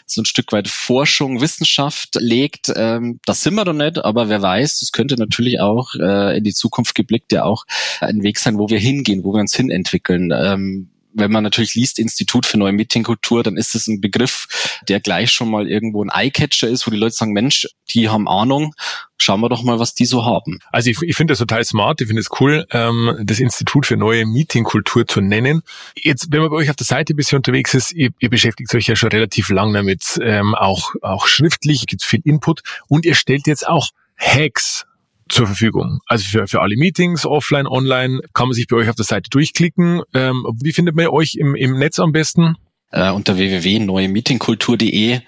so 0.07 0.23
ein 0.23 0.27
Stück 0.27 0.53
weit 0.53 0.69
Forschung, 0.69 1.43
Wissenschaft 1.43 2.15
legt. 2.15 2.73
Ähm, 2.75 3.21
das 3.27 3.43
sind 3.43 3.55
wir 3.55 3.67
doch 3.67 3.75
nicht, 3.75 4.03
aber 4.03 4.31
wer 4.31 4.41
weiß, 4.41 4.81
das 4.81 4.93
könnte 4.93 5.17
natürlich 5.17 5.61
auch 5.61 5.95
äh, 5.95 6.39
in 6.39 6.45
die 6.45 6.55
Zukunft 6.55 6.95
geblickt 6.95 7.33
ja 7.33 7.45
auch 7.45 7.65
ein 8.01 8.23
Weg 8.23 8.39
sein, 8.39 8.59
wo 8.59 8.71
wir 8.71 8.79
hingehen, 8.79 9.25
wo 9.25 9.35
wir 9.35 9.41
uns 9.41 9.55
hinentwickeln 9.55 10.33
ähm, 10.35 10.89
wenn 11.13 11.31
man 11.31 11.43
natürlich 11.43 11.75
liest 11.75 11.99
Institut 11.99 12.47
für 12.47 12.59
neue 12.59 12.73
Meetingkultur, 12.73 13.43
dann 13.43 13.57
ist 13.57 13.75
es 13.75 13.87
ein 13.87 14.01
Begriff, 14.01 14.81
der 14.89 15.01
gleich 15.01 15.31
schon 15.31 15.51
mal 15.51 15.69
irgendwo 15.69 16.05
ein 16.05 16.11
Eyecatcher 16.11 16.69
ist, 16.69 16.87
wo 16.87 16.91
die 16.91 16.97
Leute 16.97 17.15
sagen, 17.15 17.33
Mensch, 17.33 17.67
die 17.91 18.09
haben 18.09 18.29
Ahnung, 18.29 18.75
schauen 19.17 19.41
wir 19.41 19.49
doch 19.49 19.63
mal, 19.63 19.79
was 19.79 19.95
die 19.95 20.07
so 20.07 20.25
haben. 20.25 20.61
Also 20.71 20.91
ich, 20.91 21.01
ich 21.03 21.17
finde 21.17 21.33
das 21.33 21.39
total 21.39 21.65
smart, 21.65 22.01
ich 22.01 22.07
finde 22.07 22.21
es 22.21 22.29
cool, 22.41 22.67
ähm, 22.71 23.17
das 23.23 23.41
Institut 23.41 23.87
für 23.87 23.97
neue 23.97 24.27
Meetingkultur 24.27 25.07
zu 25.07 25.21
nennen. 25.21 25.63
Jetzt, 25.97 26.29
wenn 26.31 26.41
man 26.41 26.51
bei 26.51 26.57
euch 26.57 26.71
auf 26.71 26.77
der 26.77 26.87
Seite 26.87 27.15
ein 27.15 27.17
bisschen 27.17 27.37
unterwegs 27.37 27.75
ist, 27.75 27.93
ihr, 27.93 28.11
ihr 28.19 28.31
beschäftigt 28.31 28.75
euch 28.75 28.87
ja 28.87 28.97
schon 28.97 29.11
relativ 29.11 29.49
lang 29.51 29.73
damit, 29.73 30.19
ähm, 30.23 30.55
auch, 30.55 30.95
auch 31.03 31.27
schriftlich, 31.27 31.87
gibt 31.87 32.05
viel 32.05 32.23
Input 32.25 32.63
und 32.89 33.05
ihr 33.05 33.15
stellt 33.15 33.47
jetzt 33.47 33.67
auch 33.67 33.91
Hacks 34.17 34.87
zur 35.29 35.47
Verfügung. 35.47 36.01
Also 36.07 36.25
für, 36.29 36.47
für 36.47 36.61
alle 36.61 36.77
Meetings, 36.77 37.27
offline, 37.27 37.67
online, 37.67 38.21
kann 38.35 38.49
man 38.49 38.55
sich 38.55 38.67
bei 38.67 38.77
euch 38.77 38.89
auf 38.89 38.97
der 38.97 39.05
Seite 39.05 39.31
durchklicken. 39.31 40.03
Ähm, 40.15 40.45
wie 40.63 40.73
findet 40.73 40.95
man 40.95 41.09
euch 41.09 41.37
im, 41.37 41.55
im 41.55 41.79
Netz 41.79 41.99
am 41.99 42.13
besten? 42.13 42.57
Äh, 42.91 43.11
unter 43.11 43.37
www.neuemeetingkultur.de. 43.37 45.21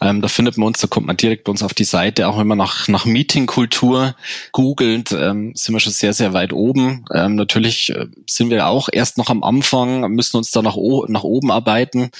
Ähm, 0.00 0.20
da 0.20 0.28
findet 0.28 0.56
man 0.56 0.68
uns, 0.68 0.78
da 0.78 0.86
kommt 0.86 1.06
man 1.06 1.16
direkt 1.16 1.44
bei 1.44 1.50
uns 1.50 1.62
auf 1.62 1.74
die 1.74 1.84
Seite. 1.84 2.28
Auch 2.28 2.38
wenn 2.38 2.46
man 2.46 2.58
nach, 2.58 2.86
nach 2.88 3.04
Meetingkultur 3.06 4.14
googelt, 4.52 5.12
ähm, 5.12 5.52
sind 5.54 5.74
wir 5.74 5.80
schon 5.80 5.92
sehr, 5.92 6.12
sehr 6.12 6.32
weit 6.32 6.52
oben. 6.52 7.04
Ähm, 7.12 7.34
natürlich 7.34 7.90
äh, 7.90 8.06
sind 8.28 8.50
wir 8.50 8.68
auch 8.68 8.88
erst 8.92 9.18
noch 9.18 9.30
am 9.30 9.42
Anfang, 9.42 10.00
müssen 10.12 10.36
uns 10.36 10.50
da 10.52 10.62
nach, 10.62 10.76
nach 11.08 11.24
oben 11.24 11.50
arbeiten. 11.50 12.10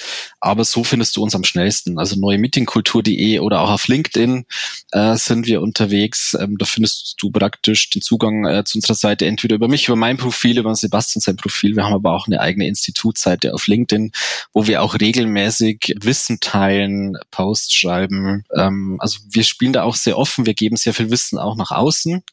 Aber 0.41 0.65
so 0.65 0.83
findest 0.83 1.15
du 1.15 1.23
uns 1.23 1.35
am 1.35 1.43
schnellsten. 1.43 1.97
Also 1.97 2.19
neuemeetingkultur.de 2.19 3.39
oder 3.39 3.61
auch 3.61 3.71
auf 3.71 3.87
LinkedIn 3.87 4.45
äh, 4.91 5.15
sind 5.15 5.47
wir 5.47 5.61
unterwegs. 5.61 6.35
Ähm, 6.39 6.57
da 6.57 6.65
findest 6.65 7.15
du 7.19 7.31
praktisch 7.31 7.89
den 7.89 8.01
Zugang 8.01 8.45
äh, 8.45 8.63
zu 8.65 8.77
unserer 8.77 8.95
Seite 8.95 9.25
entweder 9.25 9.55
über 9.55 9.69
mich, 9.69 9.87
über 9.87 9.95
mein 9.95 10.17
Profil, 10.17 10.57
über 10.57 10.75
Sebastian 10.75 11.21
sein 11.21 11.37
Profil. 11.37 11.75
Wir 11.75 11.85
haben 11.85 11.93
aber 11.93 12.13
auch 12.13 12.27
eine 12.27 12.41
eigene 12.41 12.67
Institutseite 12.67 13.53
auf 13.53 13.67
LinkedIn, 13.67 14.11
wo 14.53 14.67
wir 14.67 14.81
auch 14.81 14.88
regelmäßig 14.95 15.95
Wissen 16.01 16.39
teilen, 16.39 17.17
Posts 17.31 17.75
schreiben. 17.75 18.43
Ähm, 18.55 18.97
also 18.99 19.19
wir 19.29 19.43
spielen 19.43 19.73
da 19.73 19.83
auch 19.83 19.95
sehr 19.95 20.17
offen. 20.17 20.45
Wir 20.45 20.53
geben 20.53 20.77
sehr 20.77 20.93
viel 20.93 21.11
Wissen 21.11 21.37
auch 21.37 21.55
nach 21.55 21.71
außen. 21.71 22.23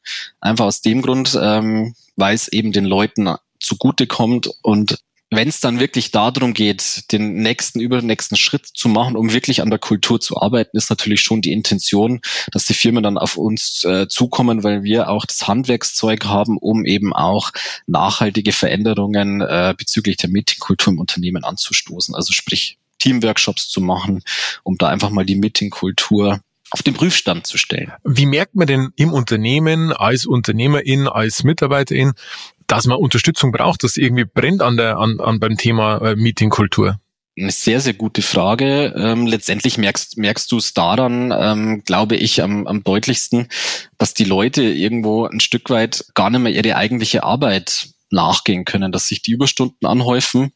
Einfach 0.40 0.66
aus 0.66 0.80
dem 0.80 1.02
Grund, 1.02 1.38
ähm, 1.40 1.94
weil 2.16 2.34
es 2.34 2.48
eben 2.48 2.72
den 2.72 2.84
Leuten 2.84 3.28
zugute 3.60 4.06
kommt 4.06 4.50
und 4.62 4.98
wenn 5.30 5.49
es 5.49 5.61
dann 5.61 5.80
wirklich 5.80 6.12
darum 6.12 6.54
geht, 6.54 7.11
den 7.11 7.35
nächsten, 7.35 7.80
übernächsten 7.80 8.37
Schritt 8.37 8.66
zu 8.66 8.88
machen, 8.88 9.16
um 9.16 9.33
wirklich 9.33 9.61
an 9.61 9.71
der 9.71 9.78
Kultur 9.78 10.21
zu 10.21 10.40
arbeiten, 10.40 10.76
ist 10.76 10.88
natürlich 10.88 11.21
schon 11.21 11.42
die 11.42 11.52
Intention, 11.52 12.21
dass 12.52 12.64
die 12.64 12.75
Firmen 12.75 13.02
dann 13.02 13.18
auf 13.18 13.37
uns 13.37 13.85
äh, 13.85 14.06
zukommen, 14.09 14.62
weil 14.62 14.85
wir 14.85 15.09
auch 15.09 15.26
das 15.26 15.49
Handwerkszeug 15.49 16.26
haben, 16.26 16.59
um 16.59 16.85
eben 16.85 17.12
auch 17.12 17.50
nachhaltige 17.87 18.52
Veränderungen 18.52 19.40
äh, 19.40 19.75
bezüglich 19.76 20.16
der 20.16 20.30
Meetingkultur 20.30 20.92
im 20.92 21.00
Unternehmen 21.00 21.45
anzustoßen. 21.45 22.14
Also 22.14 22.33
sprich, 22.33 22.78
Teamworkshops 22.99 23.68
zu 23.68 23.80
machen, 23.80 24.23
um 24.62 24.78
da 24.78 24.88
einfach 24.88 25.11
mal 25.11 25.26
die 25.26 25.37
Meetingkultur 25.37 26.40
auf 26.71 26.83
den 26.83 26.95
Prüfstand 26.95 27.47
zu 27.47 27.59
stellen. 27.59 27.92
Wie 28.04 28.26
merkt 28.26 28.54
man 28.54 28.66
denn 28.66 28.90
im 28.97 29.12
Unternehmen 29.12 29.92
als 29.92 30.26
Unternehmerin, 30.26 31.06
als 31.06 31.45
Mitarbeiterin, 31.45 32.12
dass 32.66 32.87
man 32.87 32.99
Unterstützung 32.99 33.52
braucht, 33.52 33.82
dass 33.82 33.96
irgendwie 33.96 34.25
brennt 34.25 34.62
an 34.62 34.76
der 34.76 34.99
an, 34.99 35.20
an 35.20 35.40
beim 35.40 35.56
Thema 35.56 35.99
äh, 35.99 36.16
Meetingkultur? 36.16 36.99
Eine 37.38 37.50
sehr, 37.50 37.80
sehr 37.80 37.92
gute 37.92 38.23
Frage. 38.23 38.94
Ähm, 38.96 39.26
letztendlich 39.26 39.76
merkst, 39.76 40.16
merkst 40.16 40.50
du 40.50 40.56
es 40.56 40.73
daran, 40.73 41.35
ähm, 41.38 41.82
glaube 41.85 42.16
ich, 42.16 42.42
am, 42.42 42.66
am 42.66 42.82
deutlichsten, 42.82 43.49
dass 43.99 44.14
die 44.14 44.25
Leute 44.25 44.62
irgendwo 44.62 45.26
ein 45.26 45.40
Stück 45.40 45.68
weit 45.68 46.06
gar 46.14 46.30
nicht 46.30 46.40
mehr 46.40 46.52
ihre 46.52 46.76
eigentliche 46.76 47.25
Arbeit 47.25 47.90
nachgehen 48.11 48.64
können, 48.64 48.90
dass 48.90 49.08
sich 49.08 49.20
die 49.20 49.32
Überstunden 49.32 49.87
anhäufen. 49.87 50.52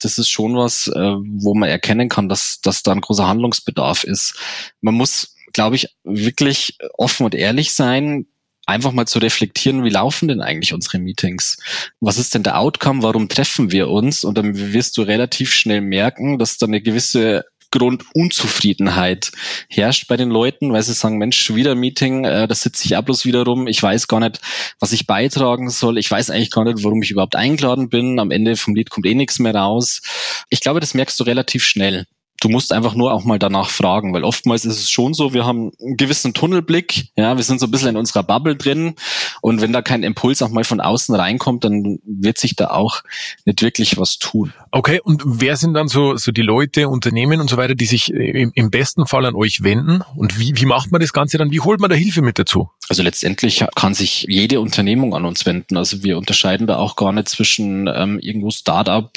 Das 0.00 0.18
ist 0.18 0.28
schon 0.28 0.56
was, 0.56 0.88
äh, 0.88 1.14
wo 1.18 1.54
man 1.54 1.68
erkennen 1.68 2.08
kann, 2.08 2.28
dass, 2.28 2.60
dass 2.60 2.82
da 2.82 2.92
ein 2.92 3.00
großer 3.00 3.28
Handlungsbedarf 3.28 4.02
ist. 4.02 4.34
Man 4.80 4.94
muss, 4.94 5.36
glaube 5.52 5.76
ich, 5.76 5.88
wirklich 6.02 6.78
offen 6.94 7.26
und 7.26 7.36
ehrlich 7.36 7.74
sein 7.74 8.26
einfach 8.66 8.92
mal 8.92 9.06
zu 9.06 9.18
reflektieren, 9.18 9.84
wie 9.84 9.90
laufen 9.90 10.28
denn 10.28 10.40
eigentlich 10.40 10.72
unsere 10.72 10.98
Meetings? 10.98 11.58
Was 12.00 12.18
ist 12.18 12.34
denn 12.34 12.42
der 12.42 12.58
Outcome? 12.58 13.02
Warum 13.02 13.28
treffen 13.28 13.72
wir 13.72 13.88
uns? 13.88 14.24
Und 14.24 14.38
dann 14.38 14.72
wirst 14.72 14.96
du 14.96 15.02
relativ 15.02 15.52
schnell 15.52 15.80
merken, 15.80 16.38
dass 16.38 16.58
da 16.58 16.66
eine 16.66 16.80
gewisse 16.80 17.44
Grundunzufriedenheit 17.74 19.32
herrscht 19.68 20.06
bei 20.06 20.16
den 20.16 20.30
Leuten, 20.30 20.72
weil 20.72 20.82
sie 20.82 20.94
sagen, 20.94 21.18
Mensch, 21.18 21.52
wieder 21.54 21.74
Meeting, 21.74 22.24
äh, 22.24 22.46
da 22.46 22.54
sitze 22.54 22.84
ich 22.84 22.96
auch 22.96 23.02
bloß 23.02 23.24
wieder 23.24 23.44
rum, 23.44 23.66
ich 23.66 23.82
weiß 23.82 24.06
gar 24.06 24.20
nicht, 24.20 24.40
was 24.78 24.92
ich 24.92 25.08
beitragen 25.08 25.68
soll, 25.70 25.98
ich 25.98 26.08
weiß 26.08 26.30
eigentlich 26.30 26.52
gar 26.52 26.64
nicht, 26.64 26.84
warum 26.84 27.02
ich 27.02 27.10
überhaupt 27.10 27.34
eingeladen 27.34 27.88
bin, 27.88 28.20
am 28.20 28.30
Ende 28.30 28.54
vom 28.56 28.76
Lied 28.76 28.90
kommt 28.90 29.06
eh 29.06 29.14
nichts 29.16 29.40
mehr 29.40 29.56
raus. 29.56 30.02
Ich 30.50 30.60
glaube, 30.60 30.78
das 30.78 30.94
merkst 30.94 31.18
du 31.18 31.24
relativ 31.24 31.64
schnell 31.64 32.06
du 32.44 32.50
musst 32.50 32.72
einfach 32.72 32.94
nur 32.94 33.12
auch 33.12 33.24
mal 33.24 33.38
danach 33.38 33.70
fragen, 33.70 34.12
weil 34.12 34.22
oftmals 34.22 34.66
ist 34.66 34.78
es 34.78 34.90
schon 34.90 35.14
so, 35.14 35.32
wir 35.32 35.46
haben 35.46 35.72
einen 35.80 35.96
gewissen 35.96 36.34
Tunnelblick, 36.34 37.06
ja, 37.16 37.36
wir 37.36 37.44
sind 37.44 37.58
so 37.58 37.66
ein 37.66 37.70
bisschen 37.70 37.88
in 37.88 37.96
unserer 37.96 38.22
Bubble 38.22 38.54
drin 38.54 38.94
und 39.40 39.62
wenn 39.62 39.72
da 39.72 39.80
kein 39.80 40.02
Impuls 40.02 40.42
auch 40.42 40.50
mal 40.50 40.64
von 40.64 40.80
außen 40.80 41.14
reinkommt, 41.14 41.64
dann 41.64 42.00
wird 42.04 42.36
sich 42.38 42.54
da 42.54 42.68
auch 42.68 43.02
nicht 43.46 43.62
wirklich 43.62 43.96
was 43.96 44.18
tun. 44.18 44.52
Okay, 44.76 45.00
und 45.00 45.22
wer 45.24 45.56
sind 45.56 45.74
dann 45.74 45.86
so, 45.86 46.16
so 46.16 46.32
die 46.32 46.42
Leute, 46.42 46.88
Unternehmen 46.88 47.40
und 47.40 47.48
so 47.48 47.56
weiter, 47.56 47.76
die 47.76 47.84
sich 47.84 48.12
im, 48.12 48.50
im 48.56 48.70
besten 48.72 49.06
Fall 49.06 49.24
an 49.24 49.36
euch 49.36 49.62
wenden 49.62 50.02
und 50.16 50.40
wie, 50.40 50.52
wie 50.56 50.66
macht 50.66 50.90
man 50.90 51.00
das 51.00 51.12
Ganze 51.12 51.38
dann, 51.38 51.52
wie 51.52 51.60
holt 51.60 51.78
man 51.78 51.90
da 51.90 51.94
Hilfe 51.94 52.22
mit 52.22 52.40
dazu? 52.40 52.68
Also 52.88 53.04
letztendlich 53.04 53.64
kann 53.76 53.94
sich 53.94 54.26
jede 54.28 54.60
Unternehmung 54.60 55.14
an 55.14 55.26
uns 55.26 55.46
wenden. 55.46 55.76
Also 55.76 56.02
wir 56.02 56.18
unterscheiden 56.18 56.66
da 56.66 56.76
auch 56.78 56.96
gar 56.96 57.12
nicht 57.12 57.28
zwischen 57.28 57.86
ähm, 57.86 58.18
irgendwo 58.18 58.50
Start-up, 58.50 59.12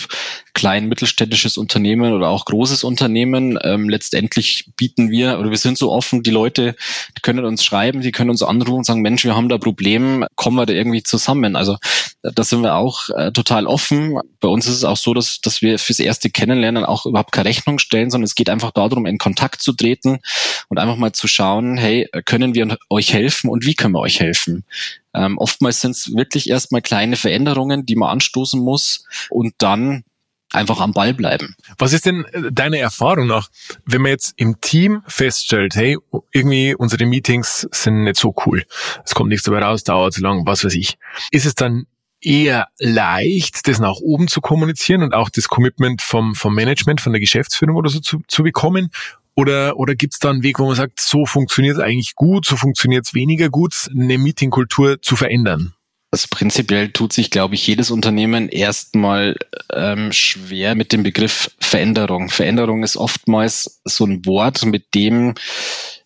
klein 0.53 0.87
mittelständisches 0.87 1.57
Unternehmen 1.57 2.13
oder 2.13 2.29
auch 2.29 2.45
großes 2.45 2.83
Unternehmen. 2.83 3.57
Ähm, 3.63 3.89
letztendlich 3.89 4.71
bieten 4.77 5.09
wir 5.09 5.39
oder 5.39 5.49
wir 5.49 5.57
sind 5.57 5.79
so 5.79 5.91
offen, 5.91 6.21
die 6.21 6.31
Leute 6.31 6.75
die 7.17 7.21
können 7.21 7.45
uns 7.45 7.65
schreiben, 7.65 8.01
die 8.01 8.11
können 8.11 8.29
uns 8.29 8.43
anrufen 8.43 8.77
und 8.77 8.85
sagen, 8.85 9.01
Mensch, 9.01 9.25
wir 9.25 9.35
haben 9.35 9.49
da 9.49 9.57
Problem, 9.57 10.25
kommen 10.35 10.55
wir 10.55 10.65
da 10.65 10.73
irgendwie 10.73 11.03
zusammen. 11.03 11.55
Also 11.55 11.77
da 12.21 12.43
sind 12.43 12.61
wir 12.61 12.75
auch 12.75 13.09
äh, 13.09 13.31
total 13.31 13.67
offen. 13.67 14.19
Bei 14.39 14.47
uns 14.47 14.67
ist 14.67 14.75
es 14.75 14.83
auch 14.83 14.97
so, 14.97 15.13
dass, 15.13 15.39
dass 15.47 15.61
wir 15.61 15.79
fürs 15.79 15.99
erste 15.99 16.29
Kennenlernen 16.29 16.83
auch 16.83 17.05
überhaupt 17.05 17.31
keine 17.31 17.47
Rechnung 17.47 17.79
stellen, 17.79 18.11
sondern 18.11 18.25
es 18.25 18.35
geht 18.35 18.49
einfach 18.49 18.71
darum, 18.71 19.05
in 19.05 19.17
Kontakt 19.17 19.61
zu 19.61 19.73
treten 19.73 20.19
und 20.67 20.77
einfach 20.77 20.97
mal 20.97 21.13
zu 21.13 21.27
schauen, 21.27 21.77
hey, 21.77 22.09
können 22.25 22.53
wir 22.53 22.77
euch 22.89 23.13
helfen 23.13 23.49
und 23.49 23.65
wie 23.65 23.73
können 23.73 23.93
wir 23.93 24.01
euch 24.01 24.19
helfen? 24.19 24.65
Ähm, 25.13 25.37
oftmals 25.37 25.81
sind 25.81 25.91
es 25.91 26.13
wirklich 26.13 26.49
erstmal 26.49 26.81
kleine 26.81 27.15
Veränderungen, 27.15 27.85
die 27.85 27.95
man 27.95 28.09
anstoßen 28.09 28.61
muss 28.61 29.05
und 29.29 29.53
dann 29.57 30.03
einfach 30.51 30.79
am 30.79 30.93
Ball 30.93 31.13
bleiben. 31.13 31.55
Was 31.77 31.93
ist 31.93 32.05
denn 32.05 32.25
äh, 32.25 32.51
deine 32.51 32.79
Erfahrung 32.79 33.27
nach, 33.27 33.49
wenn 33.85 34.01
man 34.01 34.11
jetzt 34.11 34.33
im 34.37 34.59
Team 34.61 35.01
feststellt, 35.07 35.75
hey, 35.75 35.97
irgendwie 36.31 36.75
unsere 36.75 37.05
Meetings 37.05 37.67
sind 37.71 38.03
nicht 38.03 38.17
so 38.17 38.33
cool, 38.45 38.63
es 39.05 39.15
kommt 39.15 39.29
nichts 39.29 39.45
dabei 39.45 39.59
raus, 39.59 39.83
dauert 39.83 40.13
zu 40.13 40.21
lang, 40.21 40.45
was 40.45 40.63
weiß 40.63 40.75
ich. 40.75 40.97
Ist 41.31 41.45
es 41.45 41.55
dann 41.55 41.85
eher 42.27 42.67
leicht, 42.77 43.67
das 43.67 43.79
nach 43.79 43.95
oben 43.95 44.27
zu 44.27 44.41
kommunizieren 44.41 45.01
und 45.01 45.13
auch 45.13 45.29
das 45.29 45.47
Commitment 45.47 46.01
vom, 46.01 46.35
vom 46.35 46.53
Management, 46.53 46.99
von 46.99 47.13
der 47.13 47.21
Geschäftsführung 47.21 47.77
oder 47.77 47.89
so 47.89 47.99
zu, 47.99 48.21
zu 48.27 48.43
bekommen? 48.43 48.91
Oder, 49.35 49.77
oder 49.77 49.95
gibt 49.95 50.13
es 50.13 50.19
da 50.19 50.31
einen 50.31 50.43
Weg, 50.43 50.59
wo 50.59 50.65
man 50.65 50.75
sagt, 50.75 50.99
so 50.99 51.25
funktioniert 51.25 51.77
es 51.77 51.83
eigentlich 51.83 52.15
gut, 52.15 52.45
so 52.45 52.57
funktioniert 52.57 53.05
es 53.05 53.13
weniger 53.13 53.49
gut, 53.49 53.73
eine 53.91 54.17
Meetingkultur 54.17 55.01
zu 55.01 55.15
verändern? 55.15 55.73
Also 56.11 56.27
prinzipiell 56.29 56.89
tut 56.89 57.13
sich, 57.13 57.29
glaube 57.29 57.55
ich, 57.55 57.67
jedes 57.67 57.91
Unternehmen 57.91 58.49
erstmal 58.49 59.35
ähm, 59.71 60.11
schwer 60.11 60.73
mit 60.75 60.91
dem 60.91 61.03
Begriff 61.03 61.51
Veränderung. 61.59 62.29
Veränderung 62.29 62.83
ist 62.83 62.97
oftmals 62.97 63.81
so 63.83 64.05
ein 64.05 64.25
Wort, 64.25 64.65
mit 64.65 64.95
dem 64.95 65.35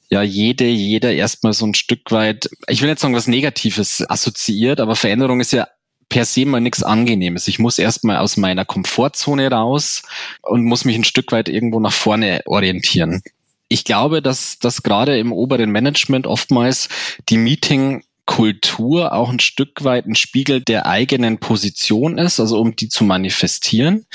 ja 0.10 0.22
jede, 0.22 0.66
jeder 0.66 1.14
erstmal 1.14 1.54
so 1.54 1.66
ein 1.66 1.74
Stück 1.74 2.12
weit, 2.12 2.50
ich 2.68 2.82
will 2.82 2.90
nicht 2.90 3.00
sagen 3.00 3.16
was 3.16 3.28
Negatives 3.28 4.04
assoziiert, 4.10 4.82
aber 4.82 4.96
Veränderung 4.96 5.40
ist 5.40 5.54
ja 5.54 5.68
per 6.12 6.26
se 6.26 6.46
mal 6.46 6.60
nichts 6.60 6.84
Angenehmes. 6.84 7.48
Ich 7.48 7.58
muss 7.58 7.80
erstmal 7.80 8.18
aus 8.18 8.36
meiner 8.38 8.66
Komfortzone 8.66 9.50
raus 9.50 10.04
und 10.42 10.66
muss 10.66 10.86
mich 10.86 10.98
ein 10.98 11.06
Stück 11.06 11.32
weit 11.32 11.48
irgendwo 11.50 11.80
nach 11.80 11.94
vorne 11.94 12.42
orientieren. 12.46 13.24
Ich 13.70 13.86
glaube, 13.86 14.22
dass, 14.22 14.60
dass 14.60 14.84
gerade 14.84 15.18
im 15.18 15.32
oberen 15.32 15.72
Management 15.72 16.28
oftmals 16.28 16.90
die 17.30 17.38
Meeting 17.38 18.04
Kultur 18.26 19.14
auch 19.14 19.30
ein 19.30 19.40
Stück 19.40 19.84
weit 19.84 20.06
ein 20.06 20.16
Spiegel 20.16 20.62
der 20.62 20.86
eigenen 20.86 21.40
Position 21.40 22.18
ist, 22.18 22.40
also 22.40 22.60
um 22.60 22.76
die 22.76 22.90
zu 22.90 23.04
manifestieren. 23.04 24.06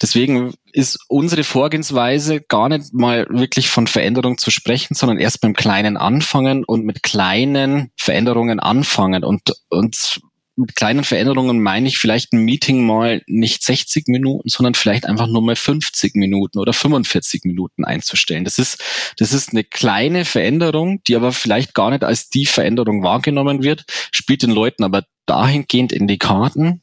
Deswegen 0.00 0.54
ist 0.72 0.98
unsere 1.08 1.44
Vorgehensweise 1.44 2.40
gar 2.40 2.68
nicht 2.68 2.94
mal 2.94 3.26
wirklich 3.28 3.68
von 3.68 3.88
Veränderung 3.88 4.38
zu 4.38 4.50
sprechen, 4.50 4.94
sondern 4.94 5.18
erst 5.18 5.40
beim 5.40 5.54
Kleinen 5.54 5.96
anfangen 5.96 6.64
und 6.64 6.84
mit 6.84 7.02
kleinen 7.02 7.90
Veränderungen 7.96 8.58
anfangen 8.58 9.22
und 9.22 9.52
uns 9.68 10.20
mit 10.56 10.76
kleinen 10.76 11.04
Veränderungen 11.04 11.62
meine 11.62 11.88
ich 11.88 11.98
vielleicht 11.98 12.32
ein 12.32 12.44
Meeting 12.44 12.84
mal 12.84 13.22
nicht 13.26 13.64
60 13.64 14.08
Minuten, 14.08 14.48
sondern 14.48 14.74
vielleicht 14.74 15.06
einfach 15.06 15.26
nur 15.26 15.42
mal 15.42 15.56
50 15.56 16.14
Minuten 16.14 16.58
oder 16.58 16.72
45 16.72 17.44
Minuten 17.44 17.84
einzustellen. 17.84 18.44
Das 18.44 18.58
ist, 18.58 18.82
das 19.16 19.32
ist 19.32 19.50
eine 19.50 19.64
kleine 19.64 20.24
Veränderung, 20.24 21.02
die 21.04 21.16
aber 21.16 21.32
vielleicht 21.32 21.74
gar 21.74 21.90
nicht 21.90 22.04
als 22.04 22.28
die 22.28 22.46
Veränderung 22.46 23.02
wahrgenommen 23.02 23.62
wird, 23.62 23.84
spielt 24.10 24.42
den 24.42 24.50
Leuten 24.50 24.84
aber 24.84 25.04
dahingehend 25.24 25.92
in 25.92 26.06
die 26.06 26.18
Karten, 26.18 26.82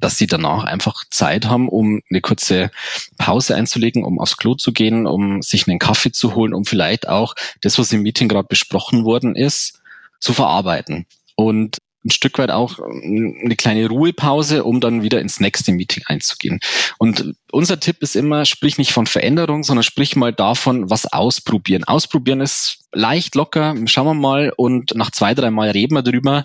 dass 0.00 0.16
sie 0.16 0.26
danach 0.26 0.64
einfach 0.64 1.04
Zeit 1.10 1.46
haben, 1.46 1.68
um 1.68 2.00
eine 2.10 2.22
kurze 2.22 2.70
Pause 3.18 3.54
einzulegen, 3.54 4.04
um 4.04 4.18
aufs 4.18 4.38
Klo 4.38 4.54
zu 4.54 4.72
gehen, 4.72 5.06
um 5.06 5.42
sich 5.42 5.68
einen 5.68 5.78
Kaffee 5.78 6.12
zu 6.12 6.34
holen, 6.34 6.54
um 6.54 6.64
vielleicht 6.64 7.08
auch 7.08 7.34
das, 7.60 7.78
was 7.78 7.92
im 7.92 8.02
Meeting 8.02 8.28
gerade 8.28 8.48
besprochen 8.48 9.04
worden 9.04 9.36
ist, 9.36 9.80
zu 10.20 10.32
verarbeiten. 10.32 11.06
Und 11.34 11.78
ein 12.04 12.10
Stück 12.10 12.38
weit 12.38 12.50
auch 12.50 12.78
ähm, 12.78 13.38
eine 13.44 13.56
kleine 13.56 13.88
Ruhepause, 13.88 14.64
um 14.64 14.80
dann 14.80 15.02
wieder 15.02 15.20
ins 15.20 15.40
nächste 15.40 15.72
Meeting 15.72 16.04
einzugehen. 16.06 16.60
Und 16.98 17.34
unser 17.52 17.78
Tipp 17.80 18.02
ist 18.02 18.16
immer, 18.16 18.44
sprich 18.44 18.78
nicht 18.78 18.92
von 18.92 19.06
Veränderung, 19.06 19.62
sondern 19.62 19.82
sprich 19.82 20.16
mal 20.16 20.32
davon, 20.32 20.88
was 20.90 21.12
ausprobieren. 21.12 21.84
Ausprobieren 21.84 22.40
ist 22.40 22.84
leicht, 22.92 23.34
locker, 23.34 23.74
schauen 23.86 24.06
wir 24.06 24.14
mal 24.14 24.52
und 24.56 24.94
nach 24.94 25.10
zwei, 25.10 25.34
drei 25.34 25.50
Mal 25.50 25.70
reden 25.70 25.94
wir 25.94 26.02
drüber. 26.02 26.44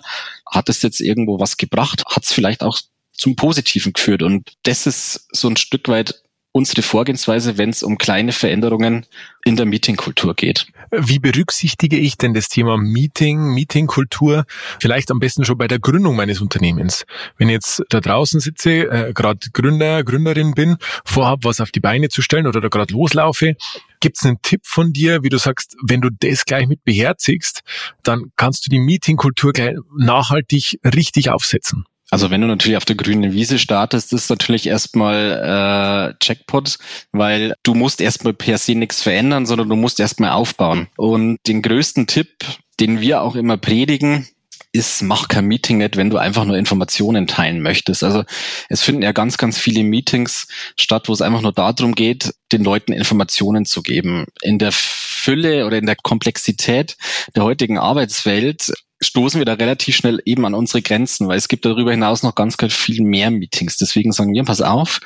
Hat 0.50 0.68
es 0.68 0.82
jetzt 0.82 1.00
irgendwo 1.00 1.40
was 1.40 1.56
gebracht? 1.56 2.04
Hat 2.06 2.24
es 2.24 2.32
vielleicht 2.32 2.62
auch 2.62 2.78
zum 3.12 3.34
Positiven 3.34 3.92
geführt? 3.92 4.22
Und 4.22 4.52
das 4.64 4.86
ist 4.86 5.26
so 5.32 5.48
ein 5.48 5.56
Stück 5.56 5.88
weit 5.88 6.22
unsere 6.56 6.80
Vorgehensweise, 6.80 7.58
wenn 7.58 7.68
es 7.68 7.82
um 7.82 7.98
kleine 7.98 8.32
Veränderungen 8.32 9.04
in 9.44 9.56
der 9.56 9.66
Meetingkultur 9.66 10.34
geht. 10.34 10.66
Wie 10.90 11.18
berücksichtige 11.18 11.98
ich 11.98 12.16
denn 12.16 12.32
das 12.32 12.48
Thema 12.48 12.78
Meeting, 12.78 13.52
Meetingkultur 13.52 14.46
vielleicht 14.80 15.10
am 15.10 15.18
besten 15.18 15.44
schon 15.44 15.58
bei 15.58 15.68
der 15.68 15.78
Gründung 15.78 16.16
meines 16.16 16.40
Unternehmens? 16.40 17.04
Wenn 17.36 17.50
ich 17.50 17.54
jetzt 17.54 17.82
da 17.90 18.00
draußen 18.00 18.40
sitze, 18.40 18.70
äh, 18.70 19.12
gerade 19.12 19.50
Gründer, 19.52 20.02
Gründerin 20.02 20.54
bin, 20.54 20.78
vorhab, 21.04 21.40
was 21.42 21.60
auf 21.60 21.72
die 21.72 21.80
Beine 21.80 22.08
zu 22.08 22.22
stellen 22.22 22.46
oder 22.46 22.62
da 22.62 22.68
gerade 22.68 22.94
loslaufe, 22.94 23.56
Gibt 24.00 24.18
es 24.18 24.26
einen 24.26 24.42
Tipp 24.42 24.60
von 24.64 24.92
dir, 24.92 25.22
wie 25.22 25.30
du 25.30 25.38
sagst, 25.38 25.74
wenn 25.82 26.02
du 26.02 26.10
das 26.10 26.44
gleich 26.44 26.66
mit 26.66 26.84
beherzigst, 26.84 27.62
dann 28.02 28.30
kannst 28.36 28.66
du 28.66 28.70
die 28.70 28.78
Meetingkultur 28.78 29.52
gleich 29.52 29.76
nachhaltig 29.96 30.78
richtig 30.84 31.30
aufsetzen? 31.30 31.86
Also 32.10 32.30
wenn 32.30 32.40
du 32.40 32.46
natürlich 32.46 32.76
auf 32.76 32.84
der 32.84 32.96
grünen 32.96 33.32
Wiese 33.32 33.58
startest, 33.58 34.12
ist 34.12 34.30
natürlich 34.30 34.66
erstmal 34.66 36.12
äh, 36.12 36.24
Jackpot, 36.24 36.78
weil 37.12 37.54
du 37.62 37.74
musst 37.74 38.00
erstmal 38.00 38.32
per 38.32 38.58
se 38.58 38.74
nichts 38.74 39.02
verändern, 39.02 39.46
sondern 39.46 39.68
du 39.68 39.76
musst 39.76 39.98
erstmal 39.98 40.30
aufbauen. 40.30 40.86
Und 40.96 41.38
den 41.46 41.62
größten 41.62 42.06
Tipp, 42.06 42.44
den 42.78 43.00
wir 43.00 43.22
auch 43.22 43.34
immer 43.34 43.56
predigen, 43.56 44.28
ist, 44.72 45.02
mach 45.02 45.28
kein 45.28 45.46
Meeting 45.46 45.78
nicht, 45.78 45.96
wenn 45.96 46.10
du 46.10 46.18
einfach 46.18 46.44
nur 46.44 46.56
Informationen 46.56 47.26
teilen 47.26 47.60
möchtest. 47.60 48.04
Also 48.04 48.24
es 48.68 48.82
finden 48.82 49.02
ja 49.02 49.12
ganz, 49.12 49.38
ganz 49.38 49.58
viele 49.58 49.82
Meetings 49.82 50.46
statt, 50.76 51.08
wo 51.08 51.12
es 51.12 51.22
einfach 51.22 51.40
nur 51.40 51.52
darum 51.52 51.94
geht, 51.94 52.34
den 52.52 52.62
Leuten 52.62 52.92
Informationen 52.92 53.64
zu 53.64 53.82
geben. 53.82 54.26
In 54.42 54.58
der 54.58 54.72
Fülle 54.72 55.66
oder 55.66 55.78
in 55.78 55.86
der 55.86 55.96
Komplexität 55.96 56.96
der 57.34 57.42
heutigen 57.42 57.78
Arbeitswelt 57.78 58.72
stoßen 59.00 59.38
wir 59.38 59.44
da 59.44 59.54
relativ 59.54 59.96
schnell 59.96 60.20
eben 60.24 60.46
an 60.46 60.54
unsere 60.54 60.82
Grenzen, 60.82 61.28
weil 61.28 61.38
es 61.38 61.48
gibt 61.48 61.64
darüber 61.64 61.90
hinaus 61.90 62.22
noch 62.22 62.34
ganz, 62.34 62.56
ganz 62.56 62.74
viel 62.74 63.02
mehr 63.02 63.30
Meetings. 63.30 63.76
Deswegen 63.76 64.12
sagen 64.12 64.32
wir, 64.32 64.44
pass 64.44 64.62
auf, 64.62 65.00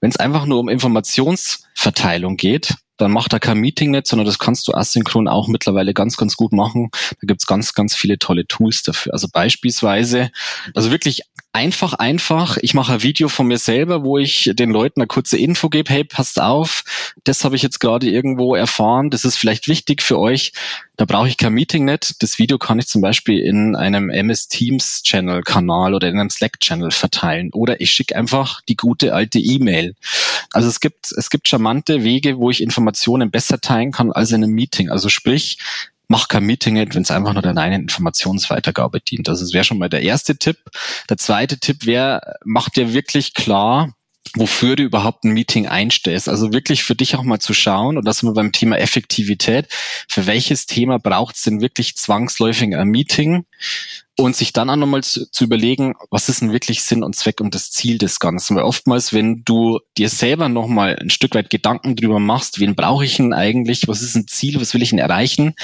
wenn 0.00 0.10
es 0.10 0.16
einfach 0.16 0.46
nur 0.46 0.58
um 0.58 0.68
Informationsverteilung 0.68 2.36
geht, 2.36 2.74
dann 2.96 3.12
macht 3.12 3.32
da 3.32 3.38
kein 3.38 3.58
Meeting 3.58 3.90
nicht, 3.90 4.06
sondern 4.06 4.26
das 4.26 4.38
kannst 4.38 4.66
du 4.68 4.72
asynchron 4.72 5.28
auch 5.28 5.48
mittlerweile 5.48 5.92
ganz, 5.92 6.16
ganz 6.16 6.36
gut 6.36 6.52
machen. 6.52 6.88
Da 6.92 7.26
gibt's 7.26 7.46
ganz, 7.46 7.74
ganz 7.74 7.94
viele 7.94 8.18
tolle 8.18 8.46
Tools 8.46 8.82
dafür. 8.82 9.12
Also 9.12 9.28
beispielsweise, 9.30 10.30
also 10.74 10.90
wirklich 10.90 11.22
einfach, 11.56 11.94
einfach. 11.94 12.58
Ich 12.60 12.74
mache 12.74 12.92
ein 12.92 13.02
Video 13.02 13.28
von 13.28 13.46
mir 13.46 13.56
selber, 13.56 14.04
wo 14.04 14.18
ich 14.18 14.50
den 14.52 14.70
Leuten 14.70 15.00
eine 15.00 15.06
kurze 15.06 15.38
Info 15.38 15.70
gebe, 15.70 15.90
hey, 15.90 16.04
passt 16.04 16.38
auf, 16.38 16.84
das 17.24 17.44
habe 17.44 17.56
ich 17.56 17.62
jetzt 17.62 17.80
gerade 17.80 18.10
irgendwo 18.10 18.54
erfahren, 18.54 19.08
das 19.08 19.24
ist 19.24 19.36
vielleicht 19.36 19.66
wichtig 19.66 20.02
für 20.02 20.18
euch. 20.18 20.52
Da 20.98 21.06
brauche 21.06 21.28
ich 21.28 21.38
kein 21.38 21.54
Meeting 21.54 21.86
nicht. 21.86 22.22
Das 22.22 22.38
Video 22.38 22.58
kann 22.58 22.78
ich 22.78 22.88
zum 22.88 23.00
Beispiel 23.00 23.38
in 23.38 23.74
einem 23.74 24.10
MS 24.10 24.48
Teams 24.48 25.02
Channel 25.02 25.42
Kanal 25.42 25.94
oder 25.94 26.08
in 26.08 26.18
einem 26.18 26.30
Slack 26.30 26.60
Channel 26.60 26.90
verteilen. 26.90 27.50
Oder 27.52 27.80
ich 27.80 27.90
schicke 27.90 28.16
einfach 28.16 28.60
die 28.68 28.76
gute 28.76 29.14
alte 29.14 29.38
E-Mail. 29.38 29.94
Also 30.52 30.68
es 30.68 30.80
gibt, 30.80 31.12
es 31.16 31.30
gibt 31.30 31.48
charmante 31.48 32.04
Wege, 32.04 32.38
wo 32.38 32.50
ich 32.50 32.62
Informationen 32.62 33.30
besser 33.30 33.60
teilen 33.60 33.92
kann 33.92 34.12
als 34.12 34.30
in 34.30 34.44
einem 34.44 34.52
Meeting. 34.52 34.90
Also 34.90 35.08
sprich, 35.08 35.58
mach 36.08 36.28
kein 36.28 36.44
Meeting 36.44 36.76
wenn 36.76 37.02
es 37.02 37.10
einfach 37.10 37.32
nur 37.32 37.42
der 37.42 37.56
reinen 37.56 37.82
Informationsweitergabe 37.82 39.00
dient. 39.00 39.28
Also 39.28 39.44
das 39.44 39.52
wäre 39.52 39.64
schon 39.64 39.78
mal 39.78 39.88
der 39.88 40.02
erste 40.02 40.36
Tipp. 40.36 40.58
Der 41.08 41.16
zweite 41.16 41.58
Tipp 41.58 41.86
wäre, 41.86 42.36
mach 42.44 42.68
dir 42.68 42.92
wirklich 42.92 43.34
klar, 43.34 43.94
wofür 44.34 44.76
du 44.76 44.82
überhaupt 44.82 45.24
ein 45.24 45.32
Meeting 45.32 45.66
einstellst. 45.66 46.28
Also 46.28 46.52
wirklich 46.52 46.84
für 46.84 46.94
dich 46.94 47.16
auch 47.16 47.22
mal 47.22 47.40
zu 47.40 47.54
schauen, 47.54 47.96
und 47.96 48.06
das 48.06 48.18
sind 48.18 48.28
wir 48.28 48.34
beim 48.34 48.52
Thema 48.52 48.78
Effektivität, 48.78 49.68
für 50.08 50.26
welches 50.26 50.66
Thema 50.66 50.98
braucht 50.98 51.36
es 51.36 51.42
denn 51.42 51.60
wirklich 51.60 51.96
zwangsläufig 51.96 52.76
ein 52.76 52.88
Meeting? 52.88 53.46
Und 54.18 54.34
sich 54.34 54.54
dann 54.54 54.70
auch 54.70 54.76
nochmal 54.76 55.02
zu, 55.02 55.30
zu, 55.30 55.44
überlegen, 55.44 55.94
was 56.10 56.30
ist 56.30 56.40
denn 56.40 56.52
wirklich 56.52 56.82
Sinn 56.82 57.02
und 57.02 57.14
Zweck 57.14 57.40
und 57.42 57.54
das 57.54 57.70
Ziel 57.70 57.98
des 57.98 58.18
Ganzen? 58.18 58.56
Weil 58.56 58.64
oftmals, 58.64 59.12
wenn 59.12 59.42
du 59.44 59.78
dir 59.98 60.08
selber 60.08 60.48
nochmal 60.48 60.96
ein 60.98 61.10
Stück 61.10 61.34
weit 61.34 61.50
Gedanken 61.50 61.96
drüber 61.96 62.18
machst, 62.18 62.58
wen 62.58 62.74
brauche 62.74 63.04
ich 63.04 63.16
denn 63.16 63.34
eigentlich, 63.34 63.88
was 63.88 64.00
ist 64.00 64.14
ein 64.14 64.26
Ziel, 64.26 64.58
was 64.58 64.72
will 64.72 64.82
ich 64.82 64.90
denn 64.90 64.98
erreichen, 64.98 65.54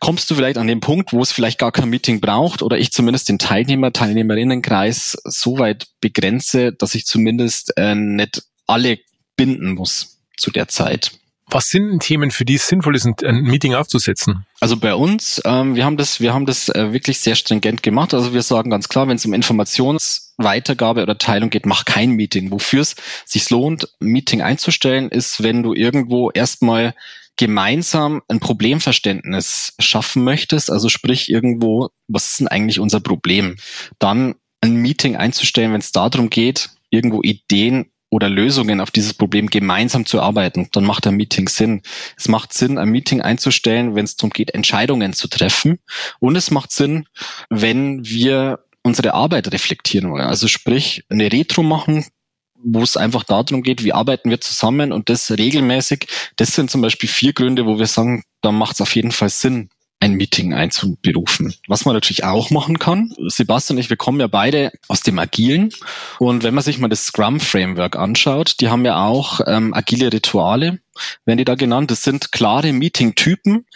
kommst 0.00 0.30
du 0.30 0.34
vielleicht 0.34 0.58
an 0.58 0.66
den 0.66 0.80
Punkt, 0.80 1.12
wo 1.12 1.20
es 1.20 1.32
vielleicht 1.32 1.58
gar 1.58 1.72
kein 1.72 1.90
Meeting 1.90 2.20
braucht 2.20 2.62
oder 2.62 2.78
ich 2.78 2.92
zumindest 2.92 3.28
den 3.28 3.38
Teilnehmer, 3.38 3.92
Teilnehmerinnenkreis 3.92 5.18
so 5.24 5.58
weit 5.58 5.88
begrenze, 6.00 6.72
dass 6.72 6.94
ich 6.94 7.06
zumindest 7.06 7.76
äh, 7.76 7.94
nicht 7.94 8.42
alle 8.66 8.98
binden 9.36 9.74
muss 9.74 10.18
zu 10.36 10.50
der 10.50 10.68
Zeit. 10.68 11.12
Was 11.48 11.70
sind 11.70 11.88
denn 11.88 12.00
Themen, 12.00 12.30
für 12.32 12.44
die 12.44 12.54
es 12.54 12.66
sinnvoll 12.66 12.96
ist, 12.96 13.06
ein 13.06 13.42
Meeting 13.42 13.74
aufzusetzen? 13.74 14.44
Also 14.60 14.76
bei 14.76 14.94
uns, 14.94 15.40
ähm, 15.44 15.76
wir 15.76 15.84
haben 15.84 15.96
das, 15.96 16.20
wir 16.20 16.34
haben 16.34 16.44
das 16.44 16.68
äh, 16.68 16.92
wirklich 16.92 17.20
sehr 17.20 17.36
stringent 17.36 17.84
gemacht. 17.84 18.14
Also 18.14 18.34
wir 18.34 18.42
sagen 18.42 18.70
ganz 18.70 18.88
klar, 18.88 19.06
wenn 19.06 19.16
es 19.16 19.24
um 19.24 19.32
Informationsweitergabe 19.32 21.02
oder 21.02 21.18
Teilung 21.18 21.50
geht, 21.50 21.64
mach 21.64 21.84
kein 21.84 22.10
Meeting. 22.10 22.50
Wofür 22.50 22.80
es 22.80 22.96
sich 23.24 23.48
lohnt, 23.50 23.88
ein 24.00 24.08
Meeting 24.08 24.42
einzustellen, 24.42 25.08
ist, 25.08 25.42
wenn 25.42 25.62
du 25.62 25.72
irgendwo 25.72 26.30
erstmal 26.32 26.94
gemeinsam 27.36 28.22
ein 28.28 28.40
Problemverständnis 28.40 29.74
schaffen 29.78 30.24
möchtest, 30.24 30.70
also 30.70 30.88
sprich 30.88 31.30
irgendwo, 31.30 31.90
was 32.08 32.30
ist 32.30 32.40
denn 32.40 32.48
eigentlich 32.48 32.80
unser 32.80 33.00
Problem? 33.00 33.56
Dann 33.98 34.34
ein 34.60 34.76
Meeting 34.76 35.16
einzustellen, 35.16 35.72
wenn 35.72 35.80
es 35.80 35.92
darum 35.92 36.30
geht, 36.30 36.70
irgendwo 36.90 37.22
Ideen 37.22 37.90
oder 38.10 38.28
Lösungen 38.28 38.80
auf 38.80 38.90
dieses 38.90 39.14
Problem 39.14 39.48
gemeinsam 39.48 40.06
zu 40.06 40.20
arbeiten, 40.20 40.68
dann 40.72 40.84
macht 40.84 41.06
ein 41.06 41.16
Meeting 41.16 41.48
Sinn. 41.48 41.82
Es 42.16 42.28
macht 42.28 42.52
Sinn, 42.52 42.78
ein 42.78 42.90
Meeting 42.90 43.20
einzustellen, 43.20 43.94
wenn 43.94 44.04
es 44.04 44.16
darum 44.16 44.30
geht, 44.30 44.54
Entscheidungen 44.54 45.12
zu 45.12 45.28
treffen. 45.28 45.78
Und 46.20 46.36
es 46.36 46.50
macht 46.50 46.70
Sinn, 46.70 47.06
wenn 47.50 48.04
wir 48.04 48.60
unsere 48.82 49.14
Arbeit 49.14 49.52
reflektieren 49.52 50.10
wollen. 50.10 50.26
Also 50.26 50.46
sprich, 50.46 51.04
eine 51.08 51.32
Retro 51.32 51.62
machen, 51.62 52.06
wo 52.62 52.82
es 52.82 52.96
einfach 52.96 53.24
darum 53.24 53.62
geht, 53.62 53.84
wie 53.84 53.92
arbeiten 53.92 54.30
wir 54.30 54.40
zusammen 54.40 54.92
und 54.92 55.08
das 55.08 55.30
regelmäßig. 55.30 56.06
Das 56.36 56.54
sind 56.54 56.70
zum 56.70 56.82
Beispiel 56.82 57.08
vier 57.08 57.32
Gründe, 57.32 57.66
wo 57.66 57.78
wir 57.78 57.86
sagen, 57.86 58.22
da 58.40 58.52
macht 58.52 58.74
es 58.74 58.80
auf 58.80 58.94
jeden 58.94 59.12
Fall 59.12 59.28
Sinn, 59.28 59.70
ein 60.00 60.14
Meeting 60.14 60.52
einzuberufen. 60.52 61.54
Was 61.68 61.84
man 61.84 61.94
natürlich 61.94 62.24
auch 62.24 62.50
machen 62.50 62.78
kann, 62.78 63.14
Sebastian 63.26 63.76
und 63.76 63.80
ich, 63.80 63.90
wir 63.90 63.96
kommen 63.96 64.20
ja 64.20 64.26
beide 64.26 64.72
aus 64.88 65.00
dem 65.00 65.18
Agilen 65.18 65.72
und 66.18 66.42
wenn 66.42 66.54
man 66.54 66.64
sich 66.64 66.78
mal 66.78 66.88
das 66.88 67.06
Scrum-Framework 67.06 67.96
anschaut, 67.96 68.56
die 68.60 68.68
haben 68.68 68.84
ja 68.84 69.04
auch 69.04 69.40
ähm, 69.46 69.72
agile 69.72 70.12
Rituale, 70.12 70.80
werden 71.24 71.38
die 71.38 71.44
da 71.44 71.54
genannt. 71.54 71.90
Das 71.90 72.02
sind 72.02 72.32
klare 72.32 72.72
Meeting-Typen, 72.72 73.66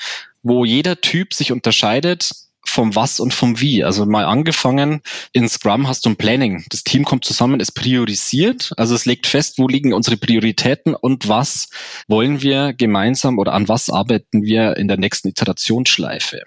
wo 0.42 0.64
jeder 0.64 1.00
Typ 1.00 1.34
sich 1.34 1.52
unterscheidet 1.52 2.30
vom 2.70 2.94
Was 2.94 3.20
und 3.20 3.34
vom 3.34 3.60
Wie. 3.60 3.84
Also 3.84 4.06
mal 4.06 4.24
angefangen, 4.24 5.02
in 5.32 5.48
Scrum 5.48 5.88
hast 5.88 6.06
du 6.06 6.10
ein 6.10 6.16
Planning. 6.16 6.64
Das 6.70 6.84
Team 6.84 7.04
kommt 7.04 7.24
zusammen, 7.24 7.60
es 7.60 7.72
priorisiert, 7.72 8.72
also 8.76 8.94
es 8.94 9.04
legt 9.04 9.26
fest, 9.26 9.58
wo 9.58 9.68
liegen 9.68 9.92
unsere 9.92 10.16
Prioritäten 10.16 10.94
und 10.94 11.28
was 11.28 11.68
wollen 12.08 12.42
wir 12.42 12.72
gemeinsam 12.72 13.38
oder 13.38 13.52
an 13.52 13.68
was 13.68 13.90
arbeiten 13.90 14.42
wir 14.42 14.76
in 14.76 14.88
der 14.88 14.96
nächsten 14.96 15.28
Iterationsschleife. 15.28 16.42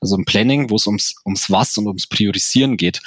Also 0.00 0.16
ein 0.16 0.24
Planning, 0.24 0.70
wo 0.70 0.76
es 0.76 0.86
ums, 0.86 1.14
ums 1.24 1.50
Was 1.50 1.78
und 1.78 1.86
ums 1.86 2.06
Priorisieren 2.06 2.76
geht. 2.76 3.00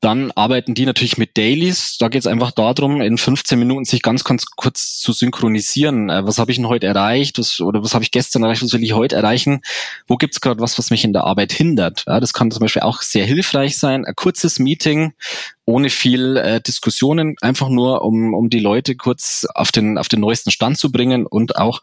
Dann 0.00 0.30
arbeiten 0.32 0.74
die 0.74 0.84
natürlich 0.84 1.16
mit 1.16 1.38
Dailies. 1.38 1.96
Da 1.98 2.08
geht 2.08 2.20
es 2.20 2.26
einfach 2.26 2.50
darum, 2.50 3.00
in 3.00 3.16
15 3.16 3.58
Minuten 3.58 3.86
sich 3.86 4.02
ganz, 4.02 4.24
ganz 4.24 4.44
kurz 4.44 4.98
zu 4.98 5.12
synchronisieren. 5.12 6.10
Äh, 6.10 6.26
was 6.26 6.38
habe 6.38 6.50
ich 6.50 6.58
denn 6.58 6.68
heute 6.68 6.86
erreicht? 6.86 7.38
Was, 7.38 7.60
oder 7.60 7.82
was 7.82 7.94
habe 7.94 8.04
ich 8.04 8.10
gestern 8.10 8.42
erreicht? 8.42 8.62
Was 8.62 8.72
will 8.74 8.84
ich 8.84 8.92
heute 8.92 9.16
erreichen? 9.16 9.62
Wo 10.06 10.16
gibt 10.16 10.34
es 10.34 10.40
gerade 10.42 10.60
was, 10.60 10.78
was 10.78 10.90
mich 10.90 11.04
in 11.04 11.14
der 11.14 11.24
Arbeit 11.24 11.52
hindert? 11.52 12.04
Ja, 12.06 12.20
das 12.20 12.34
kann 12.34 12.50
zum 12.50 12.60
Beispiel 12.60 12.82
auch 12.82 13.00
sehr 13.00 13.24
hilfreich 13.24 13.78
sein. 13.78 14.04
Ein 14.04 14.14
kurzes 14.14 14.58
Meeting, 14.58 15.14
ohne 15.64 15.88
viel 15.88 16.36
äh, 16.36 16.60
Diskussionen, 16.60 17.36
einfach 17.40 17.70
nur, 17.70 18.02
um, 18.02 18.34
um 18.34 18.50
die 18.50 18.60
Leute 18.60 18.96
kurz 18.96 19.46
auf 19.54 19.72
den, 19.72 19.96
auf 19.96 20.08
den 20.08 20.20
neuesten 20.20 20.50
Stand 20.50 20.76
zu 20.78 20.92
bringen 20.92 21.26
und 21.26 21.56
auch 21.56 21.80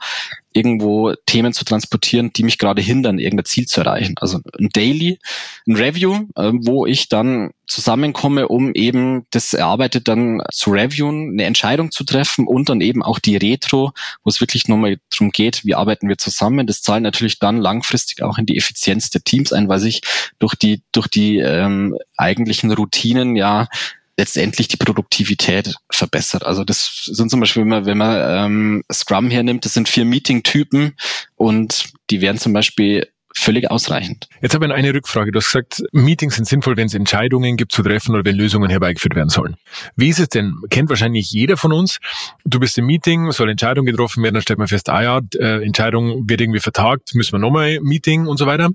irgendwo 0.54 1.14
Themen 1.26 1.54
zu 1.54 1.66
transportieren, 1.66 2.32
die 2.34 2.44
mich 2.44 2.58
gerade 2.58 2.82
hindern, 2.82 3.20
irgendein 3.20 3.46
Ziel 3.46 3.66
zu 3.66 3.82
erreichen. 3.82 4.16
Also 4.20 4.40
ein 4.60 4.70
Daily, 4.70 5.20
ein 5.68 5.76
Review, 5.76 6.28
äh, 6.36 6.52
wo 6.54 6.86
ich 6.86 7.10
dann 7.10 7.52
zusammenkomme, 7.68 8.48
um 8.48 8.74
eben 8.74 9.26
das 9.32 9.54
erarbeitet 9.54 10.08
dann 10.08 10.42
zu 10.52 10.72
reviewen, 10.72 11.32
eine 11.32 11.46
Entscheidung 11.46 11.92
zu 11.92 12.04
treffen 12.04 12.46
und 12.48 12.70
dann 12.70 12.82
eben 12.82 13.02
auch 13.02 13.20
die 13.20 13.38
Retro, 13.38 13.92
wo 14.24 14.30
es 14.30 14.42
wirklich 14.42 14.68
nochmal 14.68 14.98
darum 15.12 15.32
geht, 15.32 15.66
wie 15.66 15.76
arbeiten 15.76 16.10
wir 16.10 16.18
zusammen. 16.18 16.68
Das 16.68 16.82
zahlt 16.82 17.04
natürlich 17.04 17.40
dann 17.40 17.58
langfristig 17.58 18.22
auch 18.22 18.38
in 18.38 18.46
die 18.46 18.58
Effizienz 18.58 19.10
der 19.10 19.24
Teams 19.24 19.54
ein, 19.54 19.70
weil 19.70 19.80
sich 19.80 20.02
durch 20.40 20.56
die, 20.56 20.82
durch 20.92 21.08
die 21.08 21.38
ähm, 21.38 21.98
eigentlichen 22.18 22.72
Routinen 22.72 23.36
ja 23.36 23.68
letztendlich 24.18 24.68
die 24.68 24.78
Produktivität 24.78 25.76
verbessert. 25.92 26.46
Also 26.46 26.64
das 26.64 27.06
sind 27.06 27.30
zum 27.30 27.40
Beispiel, 27.40 27.64
wenn 27.64 27.70
man, 27.70 27.86
wenn 27.86 27.98
man 27.98 28.46
ähm, 28.46 28.84
Scrum 28.92 29.30
hernimmt, 29.32 29.66
das 29.66 29.74
sind 29.74 29.90
vier 29.90 30.06
Meeting-Typen 30.06 30.96
und 31.36 31.92
die 32.10 32.22
werden 32.22 32.38
zum 32.38 32.54
Beispiel 32.54 33.08
völlig 33.36 33.70
ausreichend. 33.70 34.28
Jetzt 34.42 34.54
habe 34.54 34.66
ich 34.66 34.72
eine 34.72 34.94
Rückfrage. 34.94 35.32
Du 35.32 35.40
hast 35.40 35.48
gesagt, 35.48 35.84
Meetings 35.92 36.36
sind 36.36 36.46
sinnvoll, 36.46 36.78
wenn 36.78 36.88
es 36.88 36.94
Entscheidungen 36.94 37.58
gibt 37.58 37.72
zu 37.72 37.82
treffen 37.82 38.14
oder 38.14 38.24
wenn 38.26 38.36
Lösungen 38.36 38.70
herbeigeführt 38.70 39.16
werden 39.16 39.30
sollen. 39.30 39.56
Wie 39.96 40.10
ist 40.10 40.20
es 40.20 40.30
denn? 40.30 40.54
Kennt 40.70 40.90
wahrscheinlich 40.90 41.32
jeder 41.32 41.58
von 41.58 41.74
uns. 41.74 42.00
Du 42.46 42.60
bist 42.60 42.78
im 42.78 42.86
Meeting, 42.86 43.32
soll 43.32 43.50
Entscheidung 43.50 43.86
getroffen 43.86 44.24
werden, 44.24 44.36
dann 44.36 44.44
stellt 44.44 44.60
man 44.60 44.68
fest, 44.68 44.90
ah 44.90 45.02
ja, 45.02 45.22
äh, 45.40 45.66
Entscheidung 45.66 46.30
wird 46.30 46.42
irgendwie 46.42 46.60
vertagt, 46.60 47.16
müssen 47.16 47.34
wir 47.34 47.40
nochmal 47.40 47.80
Meeting 47.82 48.28
und 48.28 48.38
so 48.38 48.46
weiter. 48.46 48.70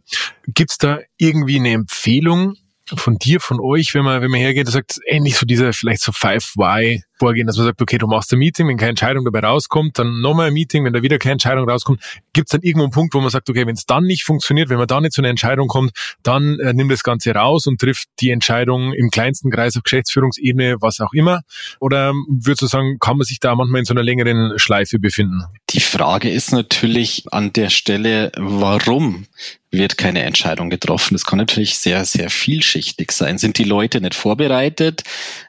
Gibt 0.49 0.73
es 0.73 0.79
da 0.79 0.99
irgendwie 1.17 1.59
eine 1.59 1.71
Empfehlung, 1.71 2.57
von 2.97 3.19
dir, 3.19 3.41
von 3.41 3.61
euch, 3.61 3.95
wenn 3.95 4.05
man, 4.05 4.23
wenn 4.23 4.31
man 4.31 4.41
hergeht 4.41 4.69
sagt, 4.69 5.01
ähnlich 5.07 5.37
so 5.37 5.47
dieser 5.47 5.73
vielleicht 5.73 6.03
so 6.03 6.13
Five 6.13 6.55
Why 6.57 7.03
vorgehen, 7.19 7.47
dass 7.47 7.57
man 7.57 7.67
sagt, 7.67 7.83
okay, 7.83 7.99
du 7.99 8.07
machst 8.07 8.33
ein 8.33 8.39
Meeting, 8.39 8.69
wenn 8.69 8.77
keine 8.77 8.91
Entscheidung 8.91 9.25
dabei 9.25 9.41
rauskommt, 9.41 9.99
dann 9.99 10.21
nochmal 10.21 10.49
ein 10.49 10.53
Meeting, 10.53 10.85
wenn 10.85 10.93
da 10.93 11.03
wieder 11.03 11.19
keine 11.19 11.33
Entscheidung 11.33 11.69
rauskommt, 11.69 12.01
gibt 12.33 12.49
es 12.49 12.53
dann 12.53 12.63
irgendwo 12.63 12.85
einen 12.85 12.93
Punkt, 12.93 13.15
wo 13.15 13.21
man 13.21 13.31
sagt, 13.31 13.49
okay, 13.51 13.67
wenn 13.67 13.75
es 13.75 13.87
dann 13.87 14.05
nicht 14.05 14.25
funktioniert, 14.25 14.69
wenn 14.69 14.79
man 14.79 14.87
da 14.87 15.01
nicht 15.01 15.13
zu 15.13 15.21
einer 15.21 15.29
Entscheidung 15.29 15.69
kommt, 15.69 15.93
dann 16.23 16.59
äh, 16.61 16.73
nimmt 16.73 16.93
das 16.93 17.03
Ganze 17.03 17.33
raus 17.33 17.67
und 17.67 17.81
trifft 17.81 18.09
die 18.21 18.31
Entscheidung 18.31 18.93
im 18.93 19.11
kleinsten 19.11 19.51
Kreis 19.51 19.77
auf 19.77 19.83
Geschäftsführungsebene, 19.83 20.77
was 20.81 21.01
auch 21.01 21.13
immer? 21.13 21.43
Oder 21.81 22.13
würdest 22.29 22.63
du 22.63 22.67
sagen, 22.67 22.99
kann 22.99 23.17
man 23.17 23.25
sich 23.25 23.41
da 23.41 23.55
manchmal 23.55 23.81
in 23.81 23.85
so 23.85 23.95
einer 23.95 24.03
längeren 24.03 24.59
Schleife 24.59 24.99
befinden? 24.99 25.45
Die 25.71 25.81
Frage 25.81 26.31
ist 26.31 26.53
natürlich 26.53 27.25
an 27.31 27.53
der 27.53 27.71
Stelle, 27.71 28.33
warum 28.37 29.27
wird 29.71 29.99
keine 29.99 30.23
Entscheidung 30.23 30.71
getroffen. 30.71 31.15
Das 31.15 31.25
kann 31.25 31.39
natürlich 31.39 31.79
sehr, 31.79 32.05
sehr 32.05 32.31
vielschichtig 32.31 33.13
sein. 33.13 33.39
Sind 33.39 33.59
die 33.59 33.65
Leute 33.65 34.01
nicht 34.01 34.15
vorbereitet? 34.15 35.03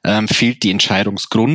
Ähm, 0.03 0.27
fehlt 0.27 0.63
die 0.63 0.71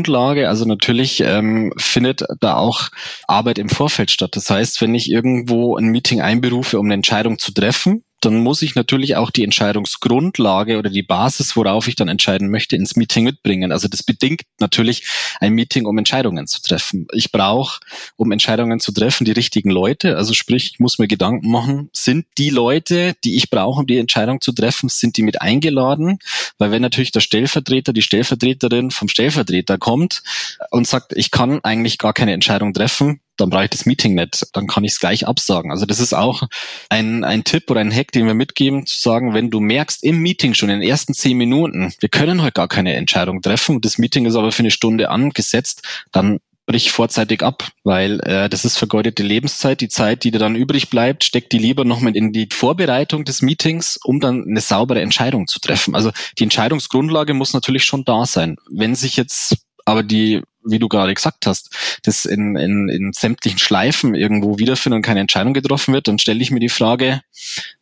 Entscheidungsgrundlage? 0.04 0.48
Also 0.48 0.64
natürlich 0.64 1.20
ähm, 1.20 1.72
findet 1.76 2.24
da 2.40 2.56
auch 2.56 2.88
Arbeit 3.26 3.58
im 3.58 3.68
Vorfeld 3.68 4.10
statt. 4.10 4.36
Das 4.36 4.50
heißt, 4.50 4.80
wenn 4.80 4.94
ich 4.94 5.10
irgendwo 5.10 5.76
ein 5.76 5.86
Meeting 5.86 6.20
einberufe, 6.20 6.78
um 6.78 6.86
eine 6.86 6.94
Entscheidung 6.94 7.38
zu 7.38 7.52
treffen, 7.52 8.04
dann 8.24 8.38
muss 8.38 8.62
ich 8.62 8.74
natürlich 8.74 9.16
auch 9.16 9.30
die 9.30 9.44
Entscheidungsgrundlage 9.44 10.78
oder 10.78 10.90
die 10.90 11.02
Basis, 11.02 11.56
worauf 11.56 11.88
ich 11.88 11.96
dann 11.96 12.08
entscheiden 12.08 12.50
möchte, 12.50 12.76
ins 12.76 12.96
Meeting 12.96 13.24
mitbringen. 13.24 13.72
Also 13.72 13.88
das 13.88 14.02
bedingt 14.02 14.42
natürlich 14.58 15.06
ein 15.40 15.52
Meeting, 15.52 15.86
um 15.86 15.98
Entscheidungen 15.98 16.46
zu 16.46 16.62
treffen. 16.62 17.06
Ich 17.12 17.32
brauche, 17.32 17.80
um 18.16 18.32
Entscheidungen 18.32 18.80
zu 18.80 18.92
treffen, 18.92 19.24
die 19.24 19.32
richtigen 19.32 19.70
Leute. 19.70 20.16
Also 20.16 20.34
sprich, 20.34 20.72
ich 20.72 20.80
muss 20.80 20.98
mir 20.98 21.08
Gedanken 21.08 21.50
machen, 21.50 21.90
sind 21.92 22.26
die 22.38 22.50
Leute, 22.50 23.14
die 23.24 23.36
ich 23.36 23.50
brauche, 23.50 23.80
um 23.80 23.86
die 23.86 23.98
Entscheidung 23.98 24.40
zu 24.40 24.52
treffen, 24.52 24.88
sind 24.88 25.16
die 25.16 25.22
mit 25.22 25.40
eingeladen? 25.40 26.18
Weil 26.58 26.70
wenn 26.70 26.82
natürlich 26.82 27.12
der 27.12 27.20
Stellvertreter, 27.20 27.92
die 27.92 28.02
Stellvertreterin 28.02 28.90
vom 28.90 29.08
Stellvertreter 29.08 29.78
kommt 29.78 30.22
und 30.70 30.86
sagt, 30.86 31.12
ich 31.16 31.30
kann 31.30 31.60
eigentlich 31.62 31.98
gar 31.98 32.12
keine 32.12 32.32
Entscheidung 32.32 32.72
treffen, 32.72 33.20
dann 33.36 33.50
brauche 33.50 33.64
ich 33.64 33.70
das 33.70 33.86
Meeting 33.86 34.14
nicht, 34.14 34.46
dann 34.52 34.66
kann 34.66 34.84
ich 34.84 34.92
es 34.92 35.00
gleich 35.00 35.26
absagen. 35.26 35.70
Also 35.70 35.86
das 35.86 36.00
ist 36.00 36.14
auch 36.14 36.42
ein, 36.88 37.24
ein 37.24 37.44
Tipp 37.44 37.70
oder 37.70 37.80
ein 37.80 37.94
Hack, 37.94 38.12
den 38.12 38.26
wir 38.26 38.34
mitgeben, 38.34 38.86
zu 38.86 38.98
sagen, 38.98 39.34
wenn 39.34 39.50
du 39.50 39.60
merkst 39.60 40.04
im 40.04 40.20
Meeting 40.20 40.54
schon 40.54 40.70
in 40.70 40.80
den 40.80 40.88
ersten 40.88 41.14
zehn 41.14 41.36
Minuten, 41.36 41.92
wir 42.00 42.08
können 42.08 42.42
heute 42.42 42.52
gar 42.52 42.68
keine 42.68 42.94
Entscheidung 42.94 43.42
treffen, 43.42 43.80
das 43.80 43.98
Meeting 43.98 44.26
ist 44.26 44.36
aber 44.36 44.52
für 44.52 44.60
eine 44.60 44.70
Stunde 44.70 45.10
angesetzt, 45.10 45.82
dann 46.12 46.38
brich 46.66 46.90
vorzeitig 46.90 47.42
ab, 47.42 47.68
weil 47.82 48.20
äh, 48.20 48.48
das 48.48 48.64
ist 48.64 48.78
vergeudete 48.78 49.22
Lebenszeit. 49.22 49.80
Die 49.80 49.88
Zeit, 49.88 50.24
die 50.24 50.30
dir 50.30 50.38
dann 50.38 50.56
übrig 50.56 50.88
bleibt, 50.88 51.24
steckt 51.24 51.52
die 51.52 51.58
lieber 51.58 51.84
noch 51.84 52.00
mit 52.00 52.16
in 52.16 52.32
die 52.32 52.48
Vorbereitung 52.50 53.24
des 53.24 53.42
Meetings, 53.42 53.98
um 54.02 54.20
dann 54.20 54.44
eine 54.48 54.60
saubere 54.60 55.02
Entscheidung 55.02 55.46
zu 55.46 55.60
treffen. 55.60 55.94
Also 55.94 56.10
die 56.38 56.44
Entscheidungsgrundlage 56.44 57.34
muss 57.34 57.52
natürlich 57.52 57.84
schon 57.84 58.04
da 58.04 58.24
sein. 58.24 58.56
Wenn 58.70 58.94
sich 58.94 59.16
jetzt 59.16 59.58
aber 59.84 60.02
die 60.02 60.40
wie 60.64 60.78
du 60.78 60.88
gerade 60.88 61.14
gesagt 61.14 61.46
hast, 61.46 61.70
das 62.02 62.24
in, 62.24 62.56
in, 62.56 62.88
in 62.88 63.12
sämtlichen 63.12 63.58
Schleifen 63.58 64.14
irgendwo 64.14 64.58
wiederfindet 64.58 64.96
und 64.96 65.02
keine 65.02 65.20
Entscheidung 65.20 65.54
getroffen 65.54 65.94
wird, 65.94 66.08
dann 66.08 66.18
stelle 66.18 66.40
ich 66.40 66.50
mir 66.50 66.60
die 66.60 66.68
Frage, 66.68 67.20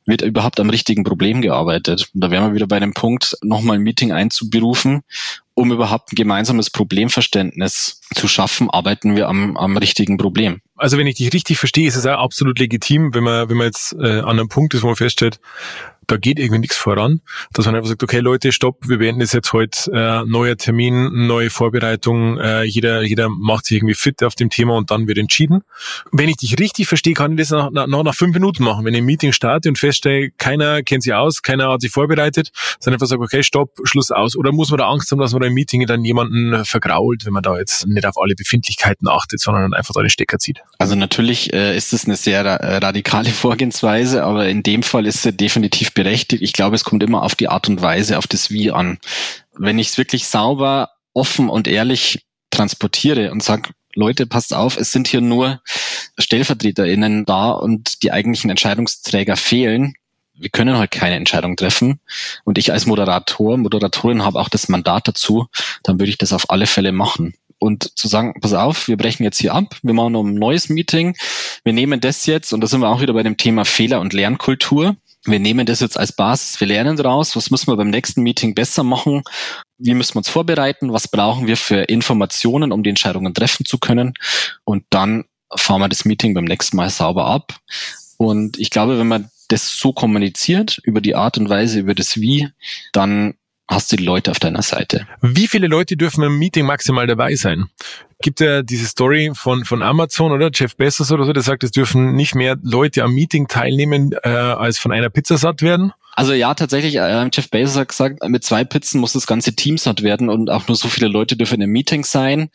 wird 0.04 0.22
überhaupt 0.22 0.58
am 0.58 0.70
richtigen 0.70 1.04
Problem 1.04 1.40
gearbeitet? 1.40 2.10
Und 2.14 2.22
da 2.22 2.30
wären 2.30 2.48
wir 2.48 2.54
wieder 2.54 2.66
bei 2.66 2.80
dem 2.80 2.92
Punkt, 2.92 3.36
nochmal 3.42 3.76
ein 3.76 3.82
Meeting 3.82 4.12
einzuberufen, 4.12 5.02
um 5.62 5.70
überhaupt 5.70 6.12
ein 6.12 6.16
gemeinsames 6.16 6.70
Problemverständnis 6.70 8.00
zu 8.14 8.26
schaffen, 8.26 8.68
arbeiten 8.68 9.14
wir 9.14 9.28
am, 9.28 9.56
am 9.56 9.76
richtigen 9.76 10.16
Problem. 10.16 10.60
Also 10.76 10.98
wenn 10.98 11.06
ich 11.06 11.14
dich 11.14 11.32
richtig 11.32 11.58
verstehe, 11.58 11.86
ist 11.86 11.94
es 11.94 12.04
auch 12.04 12.18
absolut 12.18 12.58
legitim, 12.58 13.14
wenn 13.14 13.22
man, 13.22 13.48
wenn 13.48 13.56
man 13.56 13.66
jetzt 13.66 13.94
äh, 13.94 14.18
an 14.18 14.40
einem 14.40 14.48
Punkt 14.48 14.74
ist, 14.74 14.82
wo 14.82 14.88
man 14.88 14.96
feststellt, 14.96 15.38
da 16.06 16.16
geht 16.16 16.38
irgendwie 16.38 16.58
nichts 16.58 16.76
voran, 16.76 17.20
dass 17.52 17.66
man 17.66 17.76
einfach 17.76 17.88
sagt, 17.88 18.02
okay 18.02 18.18
Leute, 18.18 18.52
stopp, 18.52 18.88
wir 18.88 18.98
beenden 18.98 19.20
das 19.20 19.32
jetzt 19.32 19.52
heute, 19.52 19.90
äh, 19.92 20.28
neuer 20.28 20.56
Termin, 20.56 21.26
neue 21.26 21.50
Vorbereitung, 21.50 22.38
äh, 22.38 22.64
jeder, 22.64 23.02
jeder 23.02 23.28
macht 23.28 23.66
sich 23.66 23.78
irgendwie 23.78 23.94
fit 23.94 24.22
auf 24.22 24.34
dem 24.34 24.50
Thema 24.50 24.74
und 24.74 24.90
dann 24.90 25.06
wird 25.06 25.18
entschieden. 25.18 25.62
Wenn 26.10 26.28
ich 26.28 26.36
dich 26.36 26.58
richtig 26.58 26.88
verstehe, 26.88 27.14
kann 27.14 27.32
ich 27.32 27.38
das 27.38 27.50
nach, 27.50 27.70
nach, 27.70 27.86
nach 27.86 28.14
fünf 28.14 28.34
Minuten 28.34 28.64
machen. 28.64 28.84
Wenn 28.84 28.94
ich 28.94 29.00
ein 29.00 29.06
Meeting 29.06 29.32
starte 29.32 29.68
und 29.68 29.78
feststelle, 29.78 30.30
keiner 30.36 30.82
kennt 30.82 31.04
sich 31.04 31.14
aus, 31.14 31.42
keiner 31.42 31.70
hat 31.70 31.80
sich 31.80 31.92
vorbereitet, 31.92 32.50
dann 32.84 32.94
einfach 32.94 33.06
sagen, 33.06 33.22
okay, 33.22 33.42
stopp, 33.42 33.78
Schluss 33.84 34.10
aus. 34.10 34.36
Oder 34.36 34.52
muss 34.52 34.70
man 34.70 34.78
da 34.78 34.88
Angst 34.88 35.10
haben, 35.12 35.20
dass 35.20 35.32
man 35.32 35.42
da 35.42 35.48
im 35.52 35.54
Meeting 35.54 35.86
dann 35.86 36.04
jemanden 36.04 36.64
vergrault, 36.64 37.24
wenn 37.24 37.32
man 37.32 37.42
da 37.42 37.58
jetzt 37.58 37.86
nicht 37.86 38.06
auf 38.06 38.16
alle 38.18 38.34
Befindlichkeiten 38.34 39.08
achtet, 39.08 39.40
sondern 39.40 39.74
einfach 39.74 39.94
den 39.94 40.10
Stecker 40.10 40.38
zieht? 40.38 40.60
Also 40.78 40.94
natürlich 40.94 41.52
äh, 41.52 41.76
ist 41.76 41.92
es 41.92 42.06
eine 42.06 42.16
sehr 42.16 42.44
äh, 42.44 42.76
radikale 42.78 43.30
Vorgehensweise, 43.42 44.24
aber 44.24 44.48
in 44.48 44.62
dem 44.62 44.82
Fall 44.82 45.06
ist 45.06 45.22
sie 45.22 45.32
definitiv 45.32 45.92
berechtigt. 45.92 46.42
Ich 46.42 46.52
glaube, 46.52 46.76
es 46.76 46.84
kommt 46.84 47.02
immer 47.02 47.22
auf 47.22 47.34
die 47.34 47.48
Art 47.48 47.68
und 47.68 47.82
Weise, 47.82 48.18
auf 48.18 48.26
das 48.26 48.50
Wie 48.50 48.70
an. 48.70 48.98
Wenn 49.56 49.78
ich 49.78 49.88
es 49.88 49.98
wirklich 49.98 50.26
sauber, 50.26 50.90
offen 51.14 51.48
und 51.48 51.68
ehrlich 51.68 52.24
transportiere 52.50 53.30
und 53.32 53.42
sage, 53.42 53.70
Leute, 53.94 54.26
passt 54.26 54.54
auf, 54.54 54.78
es 54.78 54.90
sind 54.90 55.06
hier 55.06 55.20
nur 55.20 55.60
StellvertreterInnen 56.18 57.24
da 57.26 57.50
und 57.50 58.02
die 58.02 58.12
eigentlichen 58.12 58.50
Entscheidungsträger 58.50 59.36
fehlen. 59.36 59.94
Wir 60.34 60.50
können 60.50 60.78
heute 60.78 60.98
keine 60.98 61.16
Entscheidung 61.16 61.56
treffen. 61.56 62.00
Und 62.44 62.58
ich 62.58 62.72
als 62.72 62.86
Moderator, 62.86 63.56
Moderatorin 63.56 64.24
habe 64.24 64.40
auch 64.40 64.48
das 64.48 64.68
Mandat 64.68 65.08
dazu, 65.08 65.46
dann 65.82 65.98
würde 65.98 66.10
ich 66.10 66.18
das 66.18 66.32
auf 66.32 66.50
alle 66.50 66.66
Fälle 66.66 66.92
machen. 66.92 67.34
Und 67.58 67.96
zu 67.96 68.08
sagen, 68.08 68.34
pass 68.40 68.54
auf, 68.54 68.88
wir 68.88 68.96
brechen 68.96 69.22
jetzt 69.22 69.38
hier 69.38 69.54
ab, 69.54 69.76
wir 69.82 69.94
machen 69.94 70.12
noch 70.12 70.24
ein 70.24 70.34
neues 70.34 70.68
Meeting, 70.68 71.16
wir 71.62 71.72
nehmen 71.72 72.00
das 72.00 72.26
jetzt, 72.26 72.52
und 72.52 72.60
da 72.60 72.66
sind 72.66 72.80
wir 72.80 72.88
auch 72.88 73.00
wieder 73.00 73.12
bei 73.12 73.22
dem 73.22 73.36
Thema 73.36 73.64
Fehler 73.64 74.00
und 74.00 74.12
Lernkultur, 74.12 74.96
wir 75.24 75.38
nehmen 75.38 75.66
das 75.66 75.78
jetzt 75.78 75.96
als 75.96 76.12
Basis, 76.12 76.58
wir 76.58 76.66
lernen 76.66 76.96
daraus, 76.96 77.36
was 77.36 77.52
müssen 77.52 77.68
wir 77.68 77.76
beim 77.76 77.90
nächsten 77.90 78.22
Meeting 78.22 78.54
besser 78.54 78.82
machen, 78.82 79.22
wie 79.78 79.94
müssen 79.94 80.14
wir 80.14 80.18
uns 80.18 80.28
vorbereiten, 80.28 80.92
was 80.92 81.06
brauchen 81.06 81.46
wir 81.46 81.56
für 81.56 81.82
Informationen, 81.82 82.72
um 82.72 82.82
die 82.82 82.90
Entscheidungen 82.90 83.32
treffen 83.32 83.64
zu 83.64 83.78
können? 83.78 84.14
Und 84.64 84.84
dann 84.90 85.24
fahren 85.54 85.80
wir 85.80 85.88
das 85.88 86.04
Meeting 86.04 86.34
beim 86.34 86.44
nächsten 86.44 86.76
Mal 86.76 86.90
sauber 86.90 87.26
ab. 87.26 87.54
Und 88.16 88.58
ich 88.58 88.70
glaube, 88.70 88.98
wenn 88.98 89.08
man 89.08 89.30
das 89.52 89.76
so 89.78 89.92
kommuniziert, 89.92 90.80
über 90.82 91.00
die 91.00 91.14
Art 91.14 91.38
und 91.38 91.48
Weise, 91.48 91.80
über 91.80 91.94
das 91.94 92.20
Wie, 92.20 92.48
dann 92.92 93.34
hast 93.68 93.92
du 93.92 93.96
die 93.96 94.04
Leute 94.04 94.30
auf 94.30 94.38
deiner 94.38 94.62
Seite. 94.62 95.06
Wie 95.20 95.46
viele 95.46 95.66
Leute 95.66 95.96
dürfen 95.96 96.24
im 96.24 96.38
Meeting 96.38 96.66
maximal 96.66 97.06
dabei 97.06 97.34
sein? 97.36 97.66
Gibt 98.20 98.40
ja 98.40 98.62
diese 98.62 98.86
Story 98.86 99.32
von, 99.34 99.64
von 99.64 99.82
Amazon 99.82 100.32
oder 100.32 100.50
Jeff 100.52 100.76
Bezos 100.76 101.10
oder 101.10 101.24
so, 101.24 101.32
der 101.32 101.42
sagt, 101.42 101.64
es 101.64 101.70
dürfen 101.70 102.14
nicht 102.14 102.34
mehr 102.34 102.56
Leute 102.62 103.02
am 103.02 103.14
Meeting 103.14 103.48
teilnehmen, 103.48 104.12
äh, 104.22 104.28
als 104.28 104.78
von 104.78 104.92
einer 104.92 105.10
Pizza 105.10 105.38
satt 105.38 105.62
werden. 105.62 105.92
Also 106.14 106.34
ja, 106.34 106.52
tatsächlich, 106.52 106.96
äh, 106.96 107.30
Jeff 107.32 107.48
Bezos 107.48 107.76
hat 107.76 107.88
gesagt, 107.88 108.22
mit 108.28 108.44
zwei 108.44 108.64
Pizzen 108.64 109.00
muss 109.00 109.14
das 109.14 109.26
ganze 109.26 109.54
Team 109.54 109.78
satt 109.78 110.02
werden 110.02 110.28
und 110.28 110.50
auch 110.50 110.68
nur 110.68 110.76
so 110.76 110.88
viele 110.88 111.08
Leute 111.08 111.36
dürfen 111.36 111.54
einem 111.54 111.70
Meeting 111.70 112.04
sein. 112.04 112.50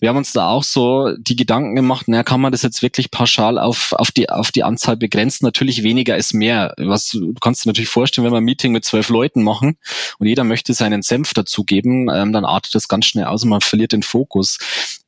Wir 0.00 0.08
haben 0.08 0.16
uns 0.16 0.32
da 0.32 0.48
auch 0.48 0.62
so 0.62 1.14
die 1.18 1.36
Gedanken 1.36 1.74
gemacht, 1.74 2.08
naja, 2.08 2.22
kann 2.22 2.40
man 2.40 2.52
das 2.52 2.62
jetzt 2.62 2.80
wirklich 2.80 3.10
pauschal 3.10 3.58
auf, 3.58 3.92
auf, 3.92 4.12
die, 4.12 4.30
auf 4.30 4.50
die 4.50 4.64
Anzahl 4.64 4.96
begrenzen? 4.96 5.44
Natürlich 5.44 5.82
weniger 5.82 6.16
ist 6.16 6.32
mehr. 6.32 6.74
Was 6.78 7.10
du 7.10 7.34
kannst 7.34 7.64
dir 7.64 7.68
natürlich 7.68 7.90
vorstellen, 7.90 8.24
wenn 8.24 8.32
wir 8.32 8.38
ein 8.38 8.44
Meeting 8.44 8.72
mit 8.72 8.86
zwölf 8.86 9.10
Leuten 9.10 9.42
machen 9.42 9.76
und 10.18 10.26
jeder 10.26 10.44
möchte 10.44 10.72
seinen 10.72 11.02
Senf 11.02 11.34
dazugeben, 11.34 12.08
ähm, 12.08 12.32
dann 12.32 12.46
artet 12.46 12.74
das 12.74 12.88
ganz 12.88 13.04
schnell 13.04 13.26
aus 13.26 13.42
und 13.42 13.50
man 13.50 13.60
verliert 13.60 13.92
den 13.92 14.02
Fokus. 14.02 14.58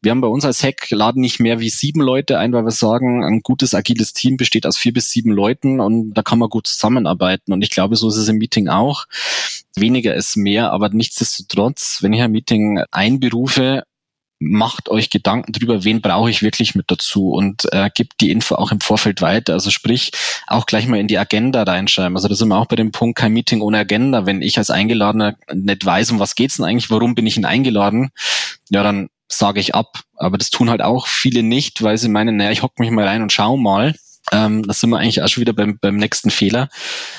Wir 0.05 0.11
haben 0.11 0.21
bei 0.21 0.29
uns 0.29 0.45
als 0.45 0.63
Hack 0.63 0.91
laden 0.91 1.23
nicht 1.23 1.41
mehr 1.41 1.61
wie 1.61 1.71
sieben 1.71 2.03
Leute 2.03 2.39
ein, 2.39 2.53
weil 2.53 2.65
wir 2.65 2.73
sagen, 2.73 3.25
ein 3.25 3.41
gutes 3.41 3.75
agiles 3.75 4.13
Team 4.13 4.37
besteht 4.37 4.67
aus 4.67 4.77
vier 4.77 4.93
bis 4.93 5.09
sieben 5.09 5.31
Leuten 5.31 5.81
und 5.81 6.13
da 6.13 6.23
kann 6.23 6.39
man 6.39 6.51
gut 6.51 6.67
zusammenarbeiten. 6.67 7.55
Und 7.55 7.63
ich 7.63 7.71
glaube, 7.71 7.97
so 7.97 8.09
ist 8.09 8.17
es 8.17 8.29
im 8.29 8.37
Meeting 8.37 8.69
auch. 8.69 9.07
Weniger 9.77 10.15
ist 10.15 10.37
mehr, 10.37 10.73
aber 10.73 10.91
nichtsdestotrotz, 10.91 12.01
wenn 12.03 12.13
ich 12.13 12.21
ein 12.21 12.33
Meeting 12.33 12.83
einberufe, 12.91 13.85
macht 14.41 14.91
euch 14.91 15.09
Gedanken 15.09 15.53
drüber, 15.53 15.85
wen 15.85 16.03
brauche 16.03 16.29
ich 16.29 16.43
wirklich 16.43 16.75
mit 16.75 16.91
dazu 16.91 17.31
und 17.31 17.63
äh, 17.73 17.89
gibt 17.95 18.21
die 18.21 18.31
Info 18.31 18.57
auch 18.57 18.73
im 18.73 18.81
Vorfeld 18.81 19.23
weiter. 19.23 19.55
Also 19.55 19.71
sprich, 19.71 20.13
auch 20.47 20.67
gleich 20.67 20.87
mal 20.87 21.01
in 21.01 21.09
die 21.09 21.17
Agenda 21.17 21.63
reinschreiben. 21.63 22.15
Also 22.15 22.29
da 22.29 22.35
sind 22.35 22.49
wir 22.49 22.59
auch 22.59 22.67
bei 22.67 22.77
dem 22.77 22.93
Punkt, 22.93 23.19
kein 23.19 23.33
Meeting 23.33 23.63
ohne 23.63 23.79
Agenda. 23.79 24.27
Wenn 24.27 24.43
ich 24.43 24.59
als 24.59 24.69
Eingeladener 24.69 25.37
nicht 25.55 25.87
weiß, 25.87 26.11
um 26.11 26.19
was 26.19 26.35
geht's 26.35 26.57
denn 26.57 26.67
eigentlich, 26.67 26.91
warum 26.91 27.15
bin 27.15 27.27
ich 27.27 27.37
denn 27.37 27.47
eingeladen, 27.47 28.11
ja, 28.69 28.83
dann 28.83 29.09
sage 29.29 29.61
ich 29.61 29.75
ab. 29.75 30.01
Aber 30.17 30.39
das 30.39 30.51
tun 30.51 30.71
halt 30.71 30.83
auch 30.83 31.07
viele 31.07 31.43
nicht, 31.43 31.83
weil 31.83 31.99
sie 31.99 32.09
meinen, 32.09 32.37
naja, 32.37 32.51
ich 32.51 32.63
hock 32.63 32.79
mich 32.79 32.91
mal 32.91 33.07
rein 33.07 33.23
und 33.23 33.33
schau 33.33 33.57
mal. 33.57 33.95
Ähm, 34.33 34.63
das 34.63 34.81
sind 34.81 34.91
wir 34.91 34.99
eigentlich 34.99 35.23
auch 35.23 35.29
schon 35.29 35.43
wieder 35.43 35.53
beim, 35.53 35.79
beim 35.79 35.97
nächsten 35.97 36.31
Fehler. 36.31 36.69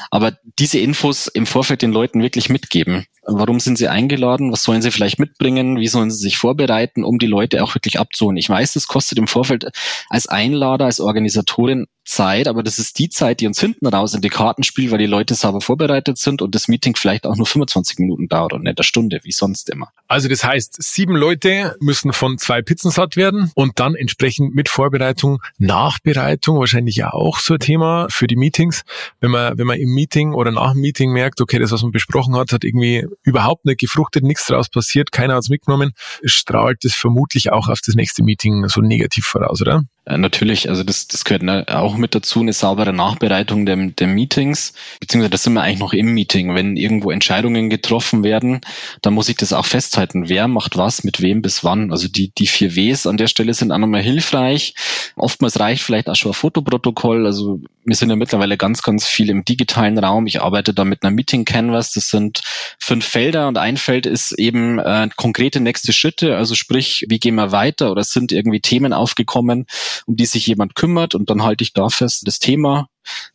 Aber 0.09 0.37
diese 0.57 0.79
Infos 0.79 1.27
im 1.27 1.45
Vorfeld 1.45 1.81
den 1.81 1.91
Leuten 1.91 2.21
wirklich 2.21 2.49
mitgeben. 2.49 3.05
Warum 3.23 3.59
sind 3.59 3.77
sie 3.77 3.87
eingeladen? 3.87 4.51
Was 4.51 4.63
sollen 4.63 4.81
sie 4.81 4.91
vielleicht 4.91 5.19
mitbringen? 5.19 5.79
Wie 5.79 5.87
sollen 5.87 6.11
sie 6.11 6.17
sich 6.17 6.37
vorbereiten, 6.37 7.03
um 7.03 7.19
die 7.19 7.27
Leute 7.27 7.63
auch 7.63 7.75
wirklich 7.75 7.99
abzuholen? 7.99 8.37
Ich 8.37 8.49
weiß, 8.49 8.73
das 8.73 8.87
kostet 8.87 9.17
im 9.17 9.27
Vorfeld 9.27 9.71
als 10.09 10.27
Einlader, 10.27 10.85
als 10.85 10.99
Organisatorin 10.99 11.87
Zeit, 12.05 12.47
aber 12.47 12.63
das 12.63 12.79
ist 12.79 12.99
die 12.99 13.09
Zeit, 13.09 13.41
die 13.41 13.47
uns 13.47 13.59
hinten 13.59 13.87
raus 13.87 14.13
in 14.13 14.21
die 14.21 14.29
Karten 14.29 14.63
spielt, 14.63 14.91
weil 14.91 14.99
die 14.99 15.05
Leute 15.05 15.33
sauber 15.33 15.59
vorbereitet 15.59 16.17
sind 16.17 16.41
und 16.41 16.55
das 16.55 16.67
Meeting 16.67 16.95
vielleicht 16.95 17.25
auch 17.25 17.35
nur 17.35 17.45
25 17.45 17.99
Minuten 17.99 18.27
dauert 18.27 18.53
und 18.53 18.63
nicht 18.63 18.77
eine 18.77 18.83
Stunde, 18.83 19.19
wie 19.23 19.31
sonst 19.31 19.69
immer. 19.69 19.89
Also 20.07 20.29
das 20.29 20.43
heißt, 20.43 20.81
sieben 20.81 21.15
Leute 21.15 21.75
müssen 21.79 22.13
von 22.13 22.37
zwei 22.37 22.61
Pizzen 22.61 22.91
satt 22.91 23.17
werden 23.17 23.51
und 23.55 23.79
dann 23.79 23.95
entsprechend 23.95 24.53
mit 24.53 24.69
Vorbereitung, 24.69 25.41
Nachbereitung, 25.57 26.59
wahrscheinlich 26.59 26.95
ja 26.95 27.11
auch 27.11 27.39
so 27.39 27.55
ein 27.55 27.59
Thema 27.59 28.07
für 28.09 28.27
die 28.27 28.35
Meetings. 28.35 28.83
Wenn 29.19 29.31
man, 29.31 29.57
wenn 29.57 29.67
man 29.67 29.79
im 29.79 29.93
Meeting 29.93 30.33
oder 30.33 30.51
nach 30.51 30.73
dem 30.73 30.81
Meeting 30.81 31.11
merkt, 31.11 31.41
okay, 31.41 31.59
das, 31.59 31.71
was 31.71 31.81
man 31.81 31.91
besprochen 31.91 32.35
hat, 32.35 32.51
hat 32.51 32.63
irgendwie 32.63 33.07
überhaupt 33.23 33.65
nicht 33.65 33.79
gefruchtet, 33.79 34.23
nichts 34.23 34.45
draus 34.45 34.69
passiert, 34.69 35.11
keiner 35.11 35.33
hat 35.33 35.43
es 35.43 35.49
mitgenommen, 35.49 35.93
strahlt 36.23 36.83
das 36.83 36.93
vermutlich 36.93 37.51
auch 37.51 37.67
auf 37.67 37.79
das 37.85 37.95
nächste 37.95 38.23
Meeting 38.23 38.67
so 38.67 38.81
negativ 38.81 39.25
voraus, 39.25 39.61
oder? 39.61 39.83
Äh, 40.05 40.17
natürlich, 40.17 40.69
also 40.69 40.83
das, 40.83 41.07
das 41.07 41.25
gehört 41.25 41.43
ne, 41.43 41.65
auch 41.67 41.97
mit 41.97 42.15
dazu, 42.15 42.39
eine 42.39 42.53
saubere 42.53 42.93
Nachbereitung 42.93 43.65
der, 43.65 43.75
der 43.75 44.07
Meetings, 44.07 44.73
beziehungsweise 44.99 45.31
da 45.31 45.37
sind 45.37 45.53
wir 45.53 45.61
eigentlich 45.61 45.79
noch 45.79 45.93
im 45.93 46.13
Meeting. 46.13 46.53
Wenn 46.55 46.77
irgendwo 46.77 47.11
Entscheidungen 47.11 47.69
getroffen 47.69 48.23
werden, 48.23 48.61
dann 49.01 49.13
muss 49.13 49.29
ich 49.29 49.37
das 49.37 49.53
auch 49.53 49.65
festhalten. 49.65 50.29
Wer 50.29 50.47
macht 50.47 50.77
was, 50.77 51.03
mit 51.03 51.21
wem, 51.21 51.41
bis 51.41 51.63
wann. 51.63 51.91
Also 51.91 52.07
die, 52.07 52.29
die 52.29 52.47
vier 52.47 52.75
Ws 52.75 53.07
an 53.07 53.17
der 53.17 53.27
Stelle 53.27 53.53
sind 53.53 53.71
auch 53.71 53.77
nochmal 53.77 54.01
hilfreich. 54.01 54.75
Oftmals 55.15 55.59
reicht 55.59 55.83
vielleicht 55.83 56.09
auch 56.09 56.15
schon 56.15 56.31
ein 56.31 56.35
Fotoprotokoll. 56.35 57.25
Also 57.25 57.59
wir 57.83 57.95
sind 57.95 58.09
ja 58.09 58.15
mittlerweile 58.15 58.57
ganz, 58.57 58.81
ganz 58.81 59.05
viel 59.05 59.29
im 59.29 59.45
digitalen 59.45 59.97
Raum. 59.97 60.27
Ich 60.27 60.41
arbeite 60.41 60.73
da 60.73 60.85
mit 60.85 61.03
einer 61.03 61.11
Meeting 61.11 61.45
Canvas. 61.45 61.93
Das 61.93 62.09
sind 62.09 62.41
fünf 62.79 63.05
Felder 63.05 63.47
und 63.47 63.57
ein 63.57 63.77
Feld 63.77 64.05
ist 64.05 64.31
eben 64.33 64.79
äh, 64.79 65.07
konkrete 65.15 65.59
nächste 65.59 65.93
Schritte. 65.93 66.37
Also 66.37 66.55
sprich, 66.55 67.05
wie 67.09 67.19
gehen 67.19 67.35
wir 67.35 67.51
weiter 67.51 67.91
oder 67.91 68.03
sind 68.03 68.31
irgendwie 68.31 68.59
Themen 68.59 68.93
aufgekommen, 68.93 69.65
um 70.05 70.15
die 70.15 70.25
sich 70.25 70.47
jemand 70.47 70.75
kümmert 70.75 71.15
und 71.15 71.29
dann 71.29 71.43
halte 71.43 71.63
ich 71.63 71.73
da 71.73 71.89
fest 71.89 72.27
das 72.27 72.39
Thema. 72.39 72.87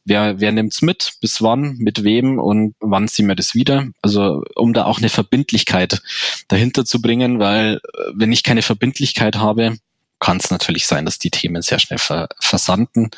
Wer, 0.04 0.40
wer 0.40 0.52
nimmt's 0.52 0.82
mit, 0.82 1.12
bis 1.20 1.42
wann, 1.42 1.76
mit 1.78 2.02
wem 2.02 2.38
und 2.38 2.74
wann 2.80 3.06
ziehen 3.08 3.28
wir 3.28 3.36
das 3.36 3.54
wieder? 3.54 3.86
Also 4.02 4.42
um 4.56 4.72
da 4.72 4.84
auch 4.84 4.98
eine 4.98 5.08
Verbindlichkeit 5.08 6.02
dahinter 6.48 6.84
zu 6.84 7.00
bringen, 7.00 7.38
weil 7.38 7.76
äh, 7.76 8.10
wenn 8.14 8.32
ich 8.32 8.42
keine 8.42 8.62
Verbindlichkeit 8.62 9.36
habe, 9.36 9.76
kann 10.20 10.36
es 10.36 10.50
natürlich 10.50 10.86
sein, 10.86 11.06
dass 11.06 11.18
die 11.18 11.30
Themen 11.30 11.62
sehr 11.62 11.78
schnell 11.78 11.98
ver 11.98 12.28
versanden. 12.38 13.10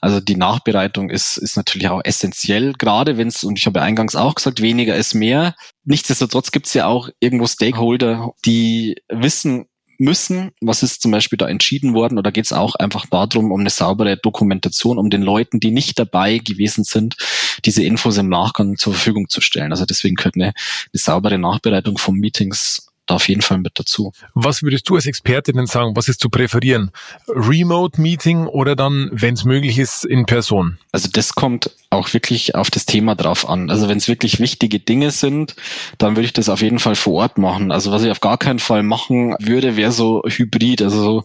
Also 0.00 0.20
die 0.20 0.36
Nachbereitung 0.36 1.10
ist, 1.10 1.36
ist 1.36 1.56
natürlich 1.56 1.88
auch 1.88 2.00
essentiell, 2.02 2.72
gerade 2.72 3.18
wenn 3.18 3.28
es, 3.28 3.44
und 3.44 3.58
ich 3.58 3.66
habe 3.66 3.82
eingangs 3.82 4.16
auch 4.16 4.34
gesagt, 4.34 4.62
weniger 4.62 4.96
ist 4.96 5.14
mehr. 5.14 5.54
Nichtsdestotrotz 5.84 6.50
gibt 6.50 6.66
es 6.66 6.74
ja 6.74 6.86
auch 6.86 7.10
irgendwo 7.20 7.46
Stakeholder, 7.46 8.32
die 8.44 8.96
wissen, 9.08 9.66
müssen. 9.98 10.52
Was 10.60 10.82
ist 10.82 11.02
zum 11.02 11.10
Beispiel 11.10 11.36
da 11.36 11.48
entschieden 11.48 11.94
worden? 11.94 12.18
Oder 12.18 12.32
geht 12.32 12.46
es 12.46 12.52
auch 12.52 12.74
einfach 12.74 13.06
darum, 13.06 13.52
um 13.52 13.60
eine 13.60 13.70
saubere 13.70 14.16
Dokumentation, 14.16 14.98
um 14.98 15.10
den 15.10 15.22
Leuten, 15.22 15.60
die 15.60 15.70
nicht 15.70 15.98
dabei 15.98 16.38
gewesen 16.38 16.84
sind, 16.84 17.16
diese 17.64 17.84
Infos 17.84 18.16
im 18.16 18.28
Nachgang 18.28 18.76
zur 18.76 18.94
Verfügung 18.94 19.28
zu 19.28 19.40
stellen? 19.40 19.72
Also 19.72 19.84
deswegen 19.84 20.16
könnte 20.16 20.40
eine, 20.40 20.46
eine 20.46 20.54
saubere 20.94 21.38
Nachbereitung 21.38 21.98
von 21.98 22.14
Meetings 22.14 22.86
da 23.06 23.14
auf 23.14 23.28
jeden 23.28 23.42
Fall 23.42 23.58
mit 23.58 23.78
dazu. 23.78 24.12
Was 24.34 24.62
würdest 24.62 24.88
du 24.88 24.96
als 24.96 25.06
Experte 25.06 25.52
denn 25.52 25.66
sagen, 25.66 25.96
was 25.96 26.08
ist 26.08 26.20
zu 26.20 26.28
präferieren? 26.28 26.90
Remote-Meeting 27.28 28.46
oder 28.46 28.76
dann, 28.76 29.08
wenn 29.12 29.34
es 29.34 29.44
möglich 29.44 29.78
ist, 29.78 30.04
in 30.04 30.26
Person? 30.26 30.78
Also 30.92 31.08
das 31.10 31.34
kommt 31.34 31.70
auch 31.90 32.12
wirklich 32.12 32.54
auf 32.54 32.70
das 32.70 32.86
Thema 32.86 33.14
drauf 33.14 33.48
an. 33.48 33.70
Also 33.70 33.88
wenn 33.88 33.98
es 33.98 34.08
wirklich 34.08 34.40
wichtige 34.40 34.80
Dinge 34.80 35.10
sind, 35.10 35.54
dann 35.98 36.16
würde 36.16 36.26
ich 36.26 36.32
das 36.32 36.48
auf 36.48 36.60
jeden 36.60 36.78
Fall 36.78 36.94
vor 36.94 37.14
Ort 37.14 37.38
machen. 37.38 37.70
Also 37.70 37.92
was 37.92 38.02
ich 38.02 38.10
auf 38.10 38.20
gar 38.20 38.38
keinen 38.38 38.58
Fall 38.58 38.82
machen 38.82 39.34
würde, 39.38 39.76
wäre 39.76 39.92
so 39.92 40.22
Hybrid, 40.26 40.82
also 40.82 41.02
so 41.02 41.24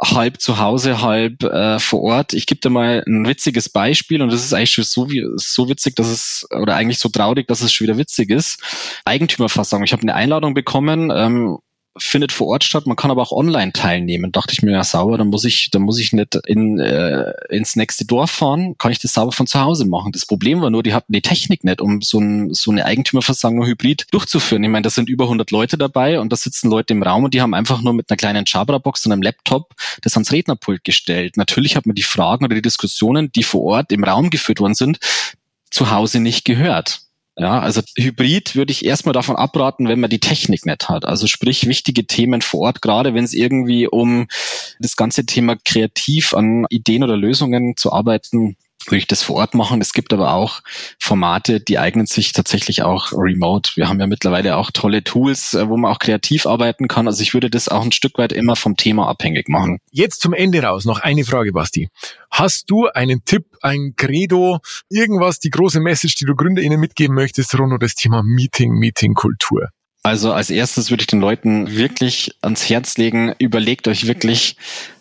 halb 0.00 0.40
zu 0.40 0.58
Hause, 0.58 1.00
halb 1.00 1.42
äh, 1.42 1.78
vor 1.78 2.02
Ort. 2.02 2.32
Ich 2.34 2.46
gebe 2.46 2.60
dir 2.60 2.70
mal 2.70 3.02
ein 3.06 3.26
witziges 3.26 3.68
Beispiel 3.68 4.20
und 4.22 4.30
das 4.30 4.44
ist 4.44 4.52
eigentlich 4.52 4.72
schon 4.72 4.84
so, 4.84 5.08
so 5.36 5.68
witzig, 5.68 5.96
dass 5.96 6.08
es, 6.08 6.46
oder 6.50 6.74
eigentlich 6.76 6.98
so 6.98 7.08
traurig, 7.08 7.46
dass 7.48 7.62
es 7.62 7.72
schon 7.72 7.86
wieder 7.86 7.98
witzig 7.98 8.30
ist. 8.30 8.60
Eigentümerversammlung. 9.04 9.84
Ich 9.84 9.92
habe 9.92 10.02
eine 10.02 10.14
Einladung 10.14 10.54
bekommen 10.54 11.10
ähm, 11.14 11.58
findet 11.96 12.32
vor 12.32 12.48
Ort 12.48 12.64
statt. 12.64 12.86
Man 12.86 12.96
kann 12.96 13.10
aber 13.10 13.22
auch 13.22 13.32
online 13.32 13.72
teilnehmen. 13.72 14.32
Dachte 14.32 14.52
ich 14.52 14.62
mir, 14.62 14.72
ja 14.72 14.84
sauber, 14.84 15.18
dann 15.18 15.28
muss 15.28 15.44
ich, 15.44 15.70
dann 15.70 15.82
muss 15.82 15.98
ich 15.98 16.12
nicht 16.12 16.34
in, 16.46 16.80
äh, 16.80 17.32
ins 17.50 17.76
nächste 17.76 18.04
Dorf 18.04 18.30
fahren, 18.30 18.76
kann 18.78 18.92
ich 18.92 18.98
das 18.98 19.12
sauber 19.12 19.32
von 19.32 19.46
zu 19.46 19.60
Hause 19.60 19.86
machen. 19.86 20.12
Das 20.12 20.26
Problem 20.26 20.60
war 20.60 20.70
nur, 20.70 20.82
die 20.82 20.94
hatten 20.94 21.12
die 21.12 21.22
Technik 21.22 21.62
nicht, 21.64 21.80
um 21.80 22.02
so, 22.02 22.18
ein, 22.18 22.52
so 22.52 22.70
eine 22.70 22.84
Eigentümerversammlung 22.84 23.66
hybrid 23.66 24.06
durchzuführen. 24.10 24.64
Ich 24.64 24.70
meine, 24.70 24.82
da 24.82 24.90
sind 24.90 25.08
über 25.08 25.24
100 25.24 25.50
Leute 25.50 25.78
dabei 25.78 26.18
und 26.20 26.32
da 26.32 26.36
sitzen 26.36 26.70
Leute 26.70 26.94
im 26.94 27.02
Raum 27.02 27.24
und 27.24 27.34
die 27.34 27.40
haben 27.40 27.54
einfach 27.54 27.80
nur 27.80 27.94
mit 27.94 28.10
einer 28.10 28.16
kleinen 28.16 28.44
Jabra-Box 28.46 29.06
und 29.06 29.12
einem 29.12 29.22
Laptop 29.22 29.74
das 30.02 30.14
ans 30.14 30.32
Rednerpult 30.32 30.84
gestellt. 30.84 31.36
Natürlich 31.36 31.76
hat 31.76 31.86
man 31.86 31.94
die 31.94 32.02
Fragen 32.02 32.44
oder 32.44 32.54
die 32.54 32.62
Diskussionen, 32.62 33.30
die 33.32 33.44
vor 33.44 33.62
Ort 33.62 33.92
im 33.92 34.04
Raum 34.04 34.30
geführt 34.30 34.60
worden 34.60 34.74
sind, 34.74 34.98
zu 35.70 35.90
Hause 35.90 36.20
nicht 36.20 36.44
gehört. 36.44 37.00
Ja, 37.36 37.58
also 37.58 37.80
Hybrid 37.96 38.54
würde 38.54 38.70
ich 38.70 38.84
erstmal 38.84 39.12
davon 39.12 39.34
abraten, 39.34 39.88
wenn 39.88 39.98
man 39.98 40.10
die 40.10 40.20
Technik 40.20 40.66
nicht 40.66 40.88
hat. 40.88 41.04
Also 41.04 41.26
sprich 41.26 41.66
wichtige 41.66 42.06
Themen 42.06 42.42
vor 42.42 42.60
Ort, 42.60 42.80
gerade 42.80 43.12
wenn 43.12 43.24
es 43.24 43.34
irgendwie 43.34 43.88
um 43.88 44.28
das 44.78 44.94
ganze 44.94 45.26
Thema 45.26 45.56
kreativ 45.64 46.32
an 46.32 46.64
Ideen 46.70 47.02
oder 47.02 47.16
Lösungen 47.16 47.76
zu 47.76 47.92
arbeiten 47.92 48.56
würde 48.86 48.98
ich 48.98 49.06
das 49.06 49.22
vor 49.22 49.36
Ort 49.36 49.54
machen. 49.54 49.80
Es 49.80 49.92
gibt 49.92 50.12
aber 50.12 50.32
auch 50.34 50.60
Formate, 50.98 51.60
die 51.60 51.78
eignen 51.78 52.06
sich 52.06 52.32
tatsächlich 52.32 52.82
auch 52.82 53.12
remote. 53.12 53.72
Wir 53.74 53.88
haben 53.88 54.00
ja 54.00 54.06
mittlerweile 54.06 54.56
auch 54.56 54.70
tolle 54.70 55.04
Tools, 55.04 55.54
äh, 55.54 55.68
wo 55.68 55.76
man 55.76 55.92
auch 55.92 55.98
kreativ 55.98 56.46
arbeiten 56.46 56.88
kann. 56.88 57.06
Also 57.06 57.22
ich 57.22 57.34
würde 57.34 57.50
das 57.50 57.68
auch 57.68 57.82
ein 57.82 57.92
Stück 57.92 58.18
weit 58.18 58.32
immer 58.32 58.56
vom 58.56 58.76
Thema 58.76 59.08
abhängig 59.08 59.48
machen. 59.48 59.78
Jetzt 59.90 60.20
zum 60.20 60.32
Ende 60.32 60.62
raus 60.62 60.84
noch 60.84 61.00
eine 61.00 61.24
Frage, 61.24 61.52
Basti. 61.52 61.88
Hast 62.30 62.70
du 62.70 62.86
einen 62.88 63.24
Tipp, 63.24 63.46
ein 63.62 63.94
Credo, 63.96 64.58
irgendwas, 64.88 65.38
die 65.38 65.50
große 65.50 65.80
Message, 65.80 66.16
die 66.16 66.24
du 66.24 66.34
GründerInnen 66.34 66.80
mitgeben 66.80 67.14
möchtest 67.14 67.58
rund 67.58 67.72
um 67.72 67.78
das 67.78 67.94
Thema 67.94 68.22
Meeting, 68.22 68.72
Meeting-Kultur? 68.72 69.68
Also 70.06 70.34
als 70.34 70.50
erstes 70.50 70.90
würde 70.90 71.00
ich 71.00 71.06
den 71.06 71.20
Leuten 71.20 71.74
wirklich 71.74 72.36
ans 72.42 72.68
Herz 72.68 72.98
legen, 72.98 73.34
überlegt 73.38 73.88
euch 73.88 74.06
wirklich 74.06 74.56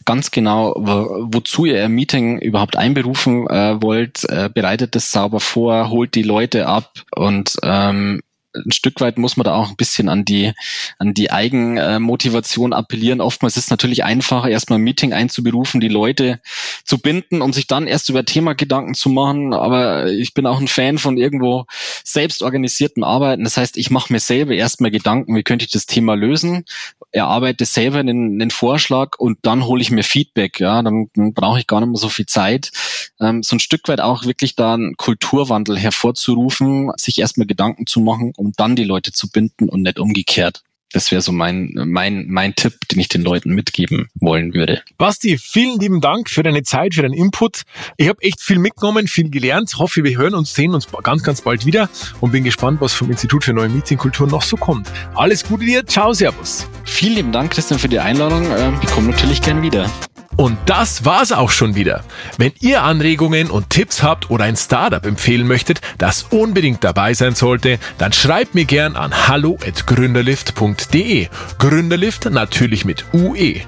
ganz 0.05 0.31
genau, 0.31 0.73
wo, 0.77 1.27
wozu 1.29 1.65
ihr 1.65 1.83
ein 1.83 1.91
Meeting 1.91 2.39
überhaupt 2.39 2.77
einberufen 2.77 3.45
äh, 3.49 3.81
wollt, 3.81 4.23
äh, 4.29 4.49
bereitet 4.51 4.95
es 4.95 5.11
sauber 5.11 5.41
vor, 5.41 5.89
holt 5.89 6.15
die 6.15 6.23
Leute 6.23 6.67
ab 6.67 6.93
und 7.13 7.57
ähm, 7.63 8.21
ein 8.53 8.71
Stück 8.71 9.01
weit 9.01 9.17
muss 9.17 9.37
man 9.37 9.45
da 9.45 9.55
auch 9.55 9.69
ein 9.69 9.75
bisschen 9.75 10.09
an 10.09 10.25
die, 10.25 10.53
an 10.99 11.13
die 11.13 11.31
Eigenmotivation 11.31 12.73
appellieren. 12.73 13.21
Oftmals 13.21 13.57
ist 13.57 13.65
es 13.65 13.69
natürlich 13.69 14.03
einfacher, 14.03 14.49
erstmal 14.49 14.79
ein 14.79 14.83
Meeting 14.83 15.13
einzuberufen, 15.13 15.81
die 15.81 15.87
Leute 15.87 16.39
zu 16.85 16.97
binden 16.97 17.41
und 17.41 17.53
sich 17.53 17.67
dann 17.67 17.87
erst 17.87 18.09
über 18.09 18.25
Thema 18.25 18.53
Gedanken 18.53 18.93
zu 18.93 19.09
machen. 19.09 19.53
Aber 19.53 20.07
ich 20.11 20.33
bin 20.33 20.45
auch 20.45 20.59
ein 20.59 20.67
Fan 20.67 20.97
von 20.97 21.17
irgendwo 21.17 21.65
selbstorganisierten 22.03 23.03
Arbeiten. 23.03 23.43
Das 23.43 23.57
heißt, 23.57 23.77
ich 23.77 23.89
mache 23.89 24.13
mir 24.13 24.19
selber 24.19 24.53
erstmal 24.53 24.91
Gedanken, 24.91 25.35
wie 25.35 25.43
könnte 25.43 25.65
ich 25.65 25.71
das 25.71 25.85
Thema 25.85 26.15
lösen, 26.15 26.65
erarbeite 27.11 27.65
selber 27.65 27.99
einen, 27.99 28.41
einen 28.41 28.51
Vorschlag 28.51 29.17
und 29.17 29.39
dann 29.43 29.65
hole 29.65 29.81
ich 29.81 29.91
mir 29.91 30.03
Feedback. 30.03 30.59
Ja, 30.59 30.81
dann, 30.81 31.09
dann 31.15 31.33
brauche 31.33 31.59
ich 31.59 31.67
gar 31.67 31.79
nicht 31.79 31.89
mehr 31.89 31.99
so 31.99 32.09
viel 32.09 32.25
Zeit. 32.25 32.71
Ähm, 33.19 33.43
so 33.43 33.55
ein 33.55 33.59
Stück 33.59 33.87
weit 33.87 34.01
auch 34.01 34.25
wirklich 34.25 34.55
da 34.55 34.73
einen 34.73 34.95
Kulturwandel 34.97 35.77
hervorzurufen, 35.77 36.91
sich 36.97 37.19
erstmal 37.19 37.47
Gedanken 37.47 37.85
zu 37.85 37.99
machen 37.99 38.33
um 38.43 38.53
dann 38.57 38.75
die 38.75 38.83
Leute 38.83 39.11
zu 39.11 39.29
binden 39.29 39.69
und 39.69 39.81
nicht 39.81 39.99
umgekehrt. 39.99 40.61
Das 40.93 41.09
wäre 41.09 41.21
so 41.21 41.31
mein, 41.31 41.71
mein, 41.73 42.27
mein 42.27 42.53
Tipp, 42.53 42.87
den 42.91 42.99
ich 42.99 43.07
den 43.07 43.23
Leuten 43.23 43.55
mitgeben 43.55 44.09
wollen 44.13 44.53
würde. 44.53 44.83
Basti, 44.99 45.39
vielen 45.39 45.79
lieben 45.79 46.01
Dank 46.01 46.29
für 46.29 46.43
deine 46.43 46.61
Zeit, 46.61 46.93
für 46.93 47.01
deinen 47.01 47.15
Input. 47.15 47.63
Ich 47.97 48.07
habe 48.07 48.21
echt 48.21 48.41
viel 48.41 48.59
mitgenommen, 48.59 49.07
viel 49.07 49.31
gelernt. 49.31 49.73
Hoffe, 49.79 50.03
wir 50.03 50.15
hören 50.15 50.35
uns, 50.35 50.53
sehen 50.53 50.75
uns 50.75 50.87
ganz, 51.01 51.23
ganz 51.23 51.41
bald 51.41 51.65
wieder 51.65 51.89
und 52.21 52.31
bin 52.31 52.43
gespannt, 52.43 52.79
was 52.79 52.93
vom 52.93 53.09
Institut 53.09 53.43
für 53.43 53.53
neue 53.53 53.69
Meetingkultur 53.69 54.27
noch 54.27 54.43
so 54.43 54.55
kommt. 54.55 54.87
Alles 55.15 55.43
Gute 55.43 55.65
dir. 55.65 55.83
Ciao, 55.83 56.13
Servus. 56.13 56.67
Vielen 56.85 57.15
lieben 57.15 57.31
Dank, 57.31 57.51
Christian, 57.51 57.79
für 57.79 57.89
die 57.89 57.99
Einladung. 57.99 58.45
Ähm, 58.55 58.79
ich 58.83 58.89
komme 58.91 59.09
natürlich 59.09 59.41
gern 59.41 59.63
wieder. 59.63 59.89
Und 60.35 60.57
das 60.65 61.05
war's 61.05 61.31
auch 61.31 61.51
schon 61.51 61.75
wieder. 61.75 62.03
Wenn 62.37 62.51
ihr 62.59 62.83
Anregungen 62.83 63.49
und 63.49 63.69
Tipps 63.69 64.03
habt 64.03 64.29
oder 64.29 64.43
ein 64.45 64.55
Startup 64.55 65.05
empfehlen 65.05 65.45
möchtet, 65.47 65.81
das 65.97 66.23
unbedingt 66.23 66.81
dabei 66.83 67.13
sein 67.13 67.35
sollte, 67.35 67.77
dann 67.97 68.13
schreibt 68.13 68.55
mir 68.55 68.63
gern 68.65 68.95
an 68.95 69.27
hallo@gründerlift.de. 69.27 71.27
Gründerlift 71.59 72.31
natürlich 72.31 72.85
mit 72.85 73.05
UE. 73.13 73.61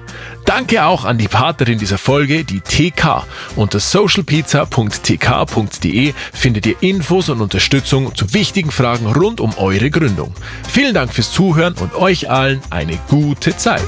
Danke 0.44 0.84
auch 0.84 1.04
an 1.04 1.18
die 1.18 1.28
Partnerin 1.28 1.78
dieser 1.78 1.98
Folge, 1.98 2.44
die 2.44 2.60
TK. 2.60 3.24
Unter 3.56 3.80
socialpizza.tk.de 3.80 6.14
findet 6.32 6.66
ihr 6.66 6.76
Infos 6.80 7.28
und 7.28 7.40
Unterstützung 7.40 8.14
zu 8.14 8.32
wichtigen 8.32 8.70
Fragen 8.70 9.06
rund 9.06 9.40
um 9.40 9.58
eure 9.58 9.90
Gründung. 9.90 10.32
Vielen 10.68 10.94
Dank 10.94 11.12
fürs 11.12 11.32
Zuhören 11.32 11.74
und 11.74 11.94
euch 11.94 12.30
allen 12.30 12.62
eine 12.70 12.96
gute 13.08 13.56
Zeit. 13.56 13.82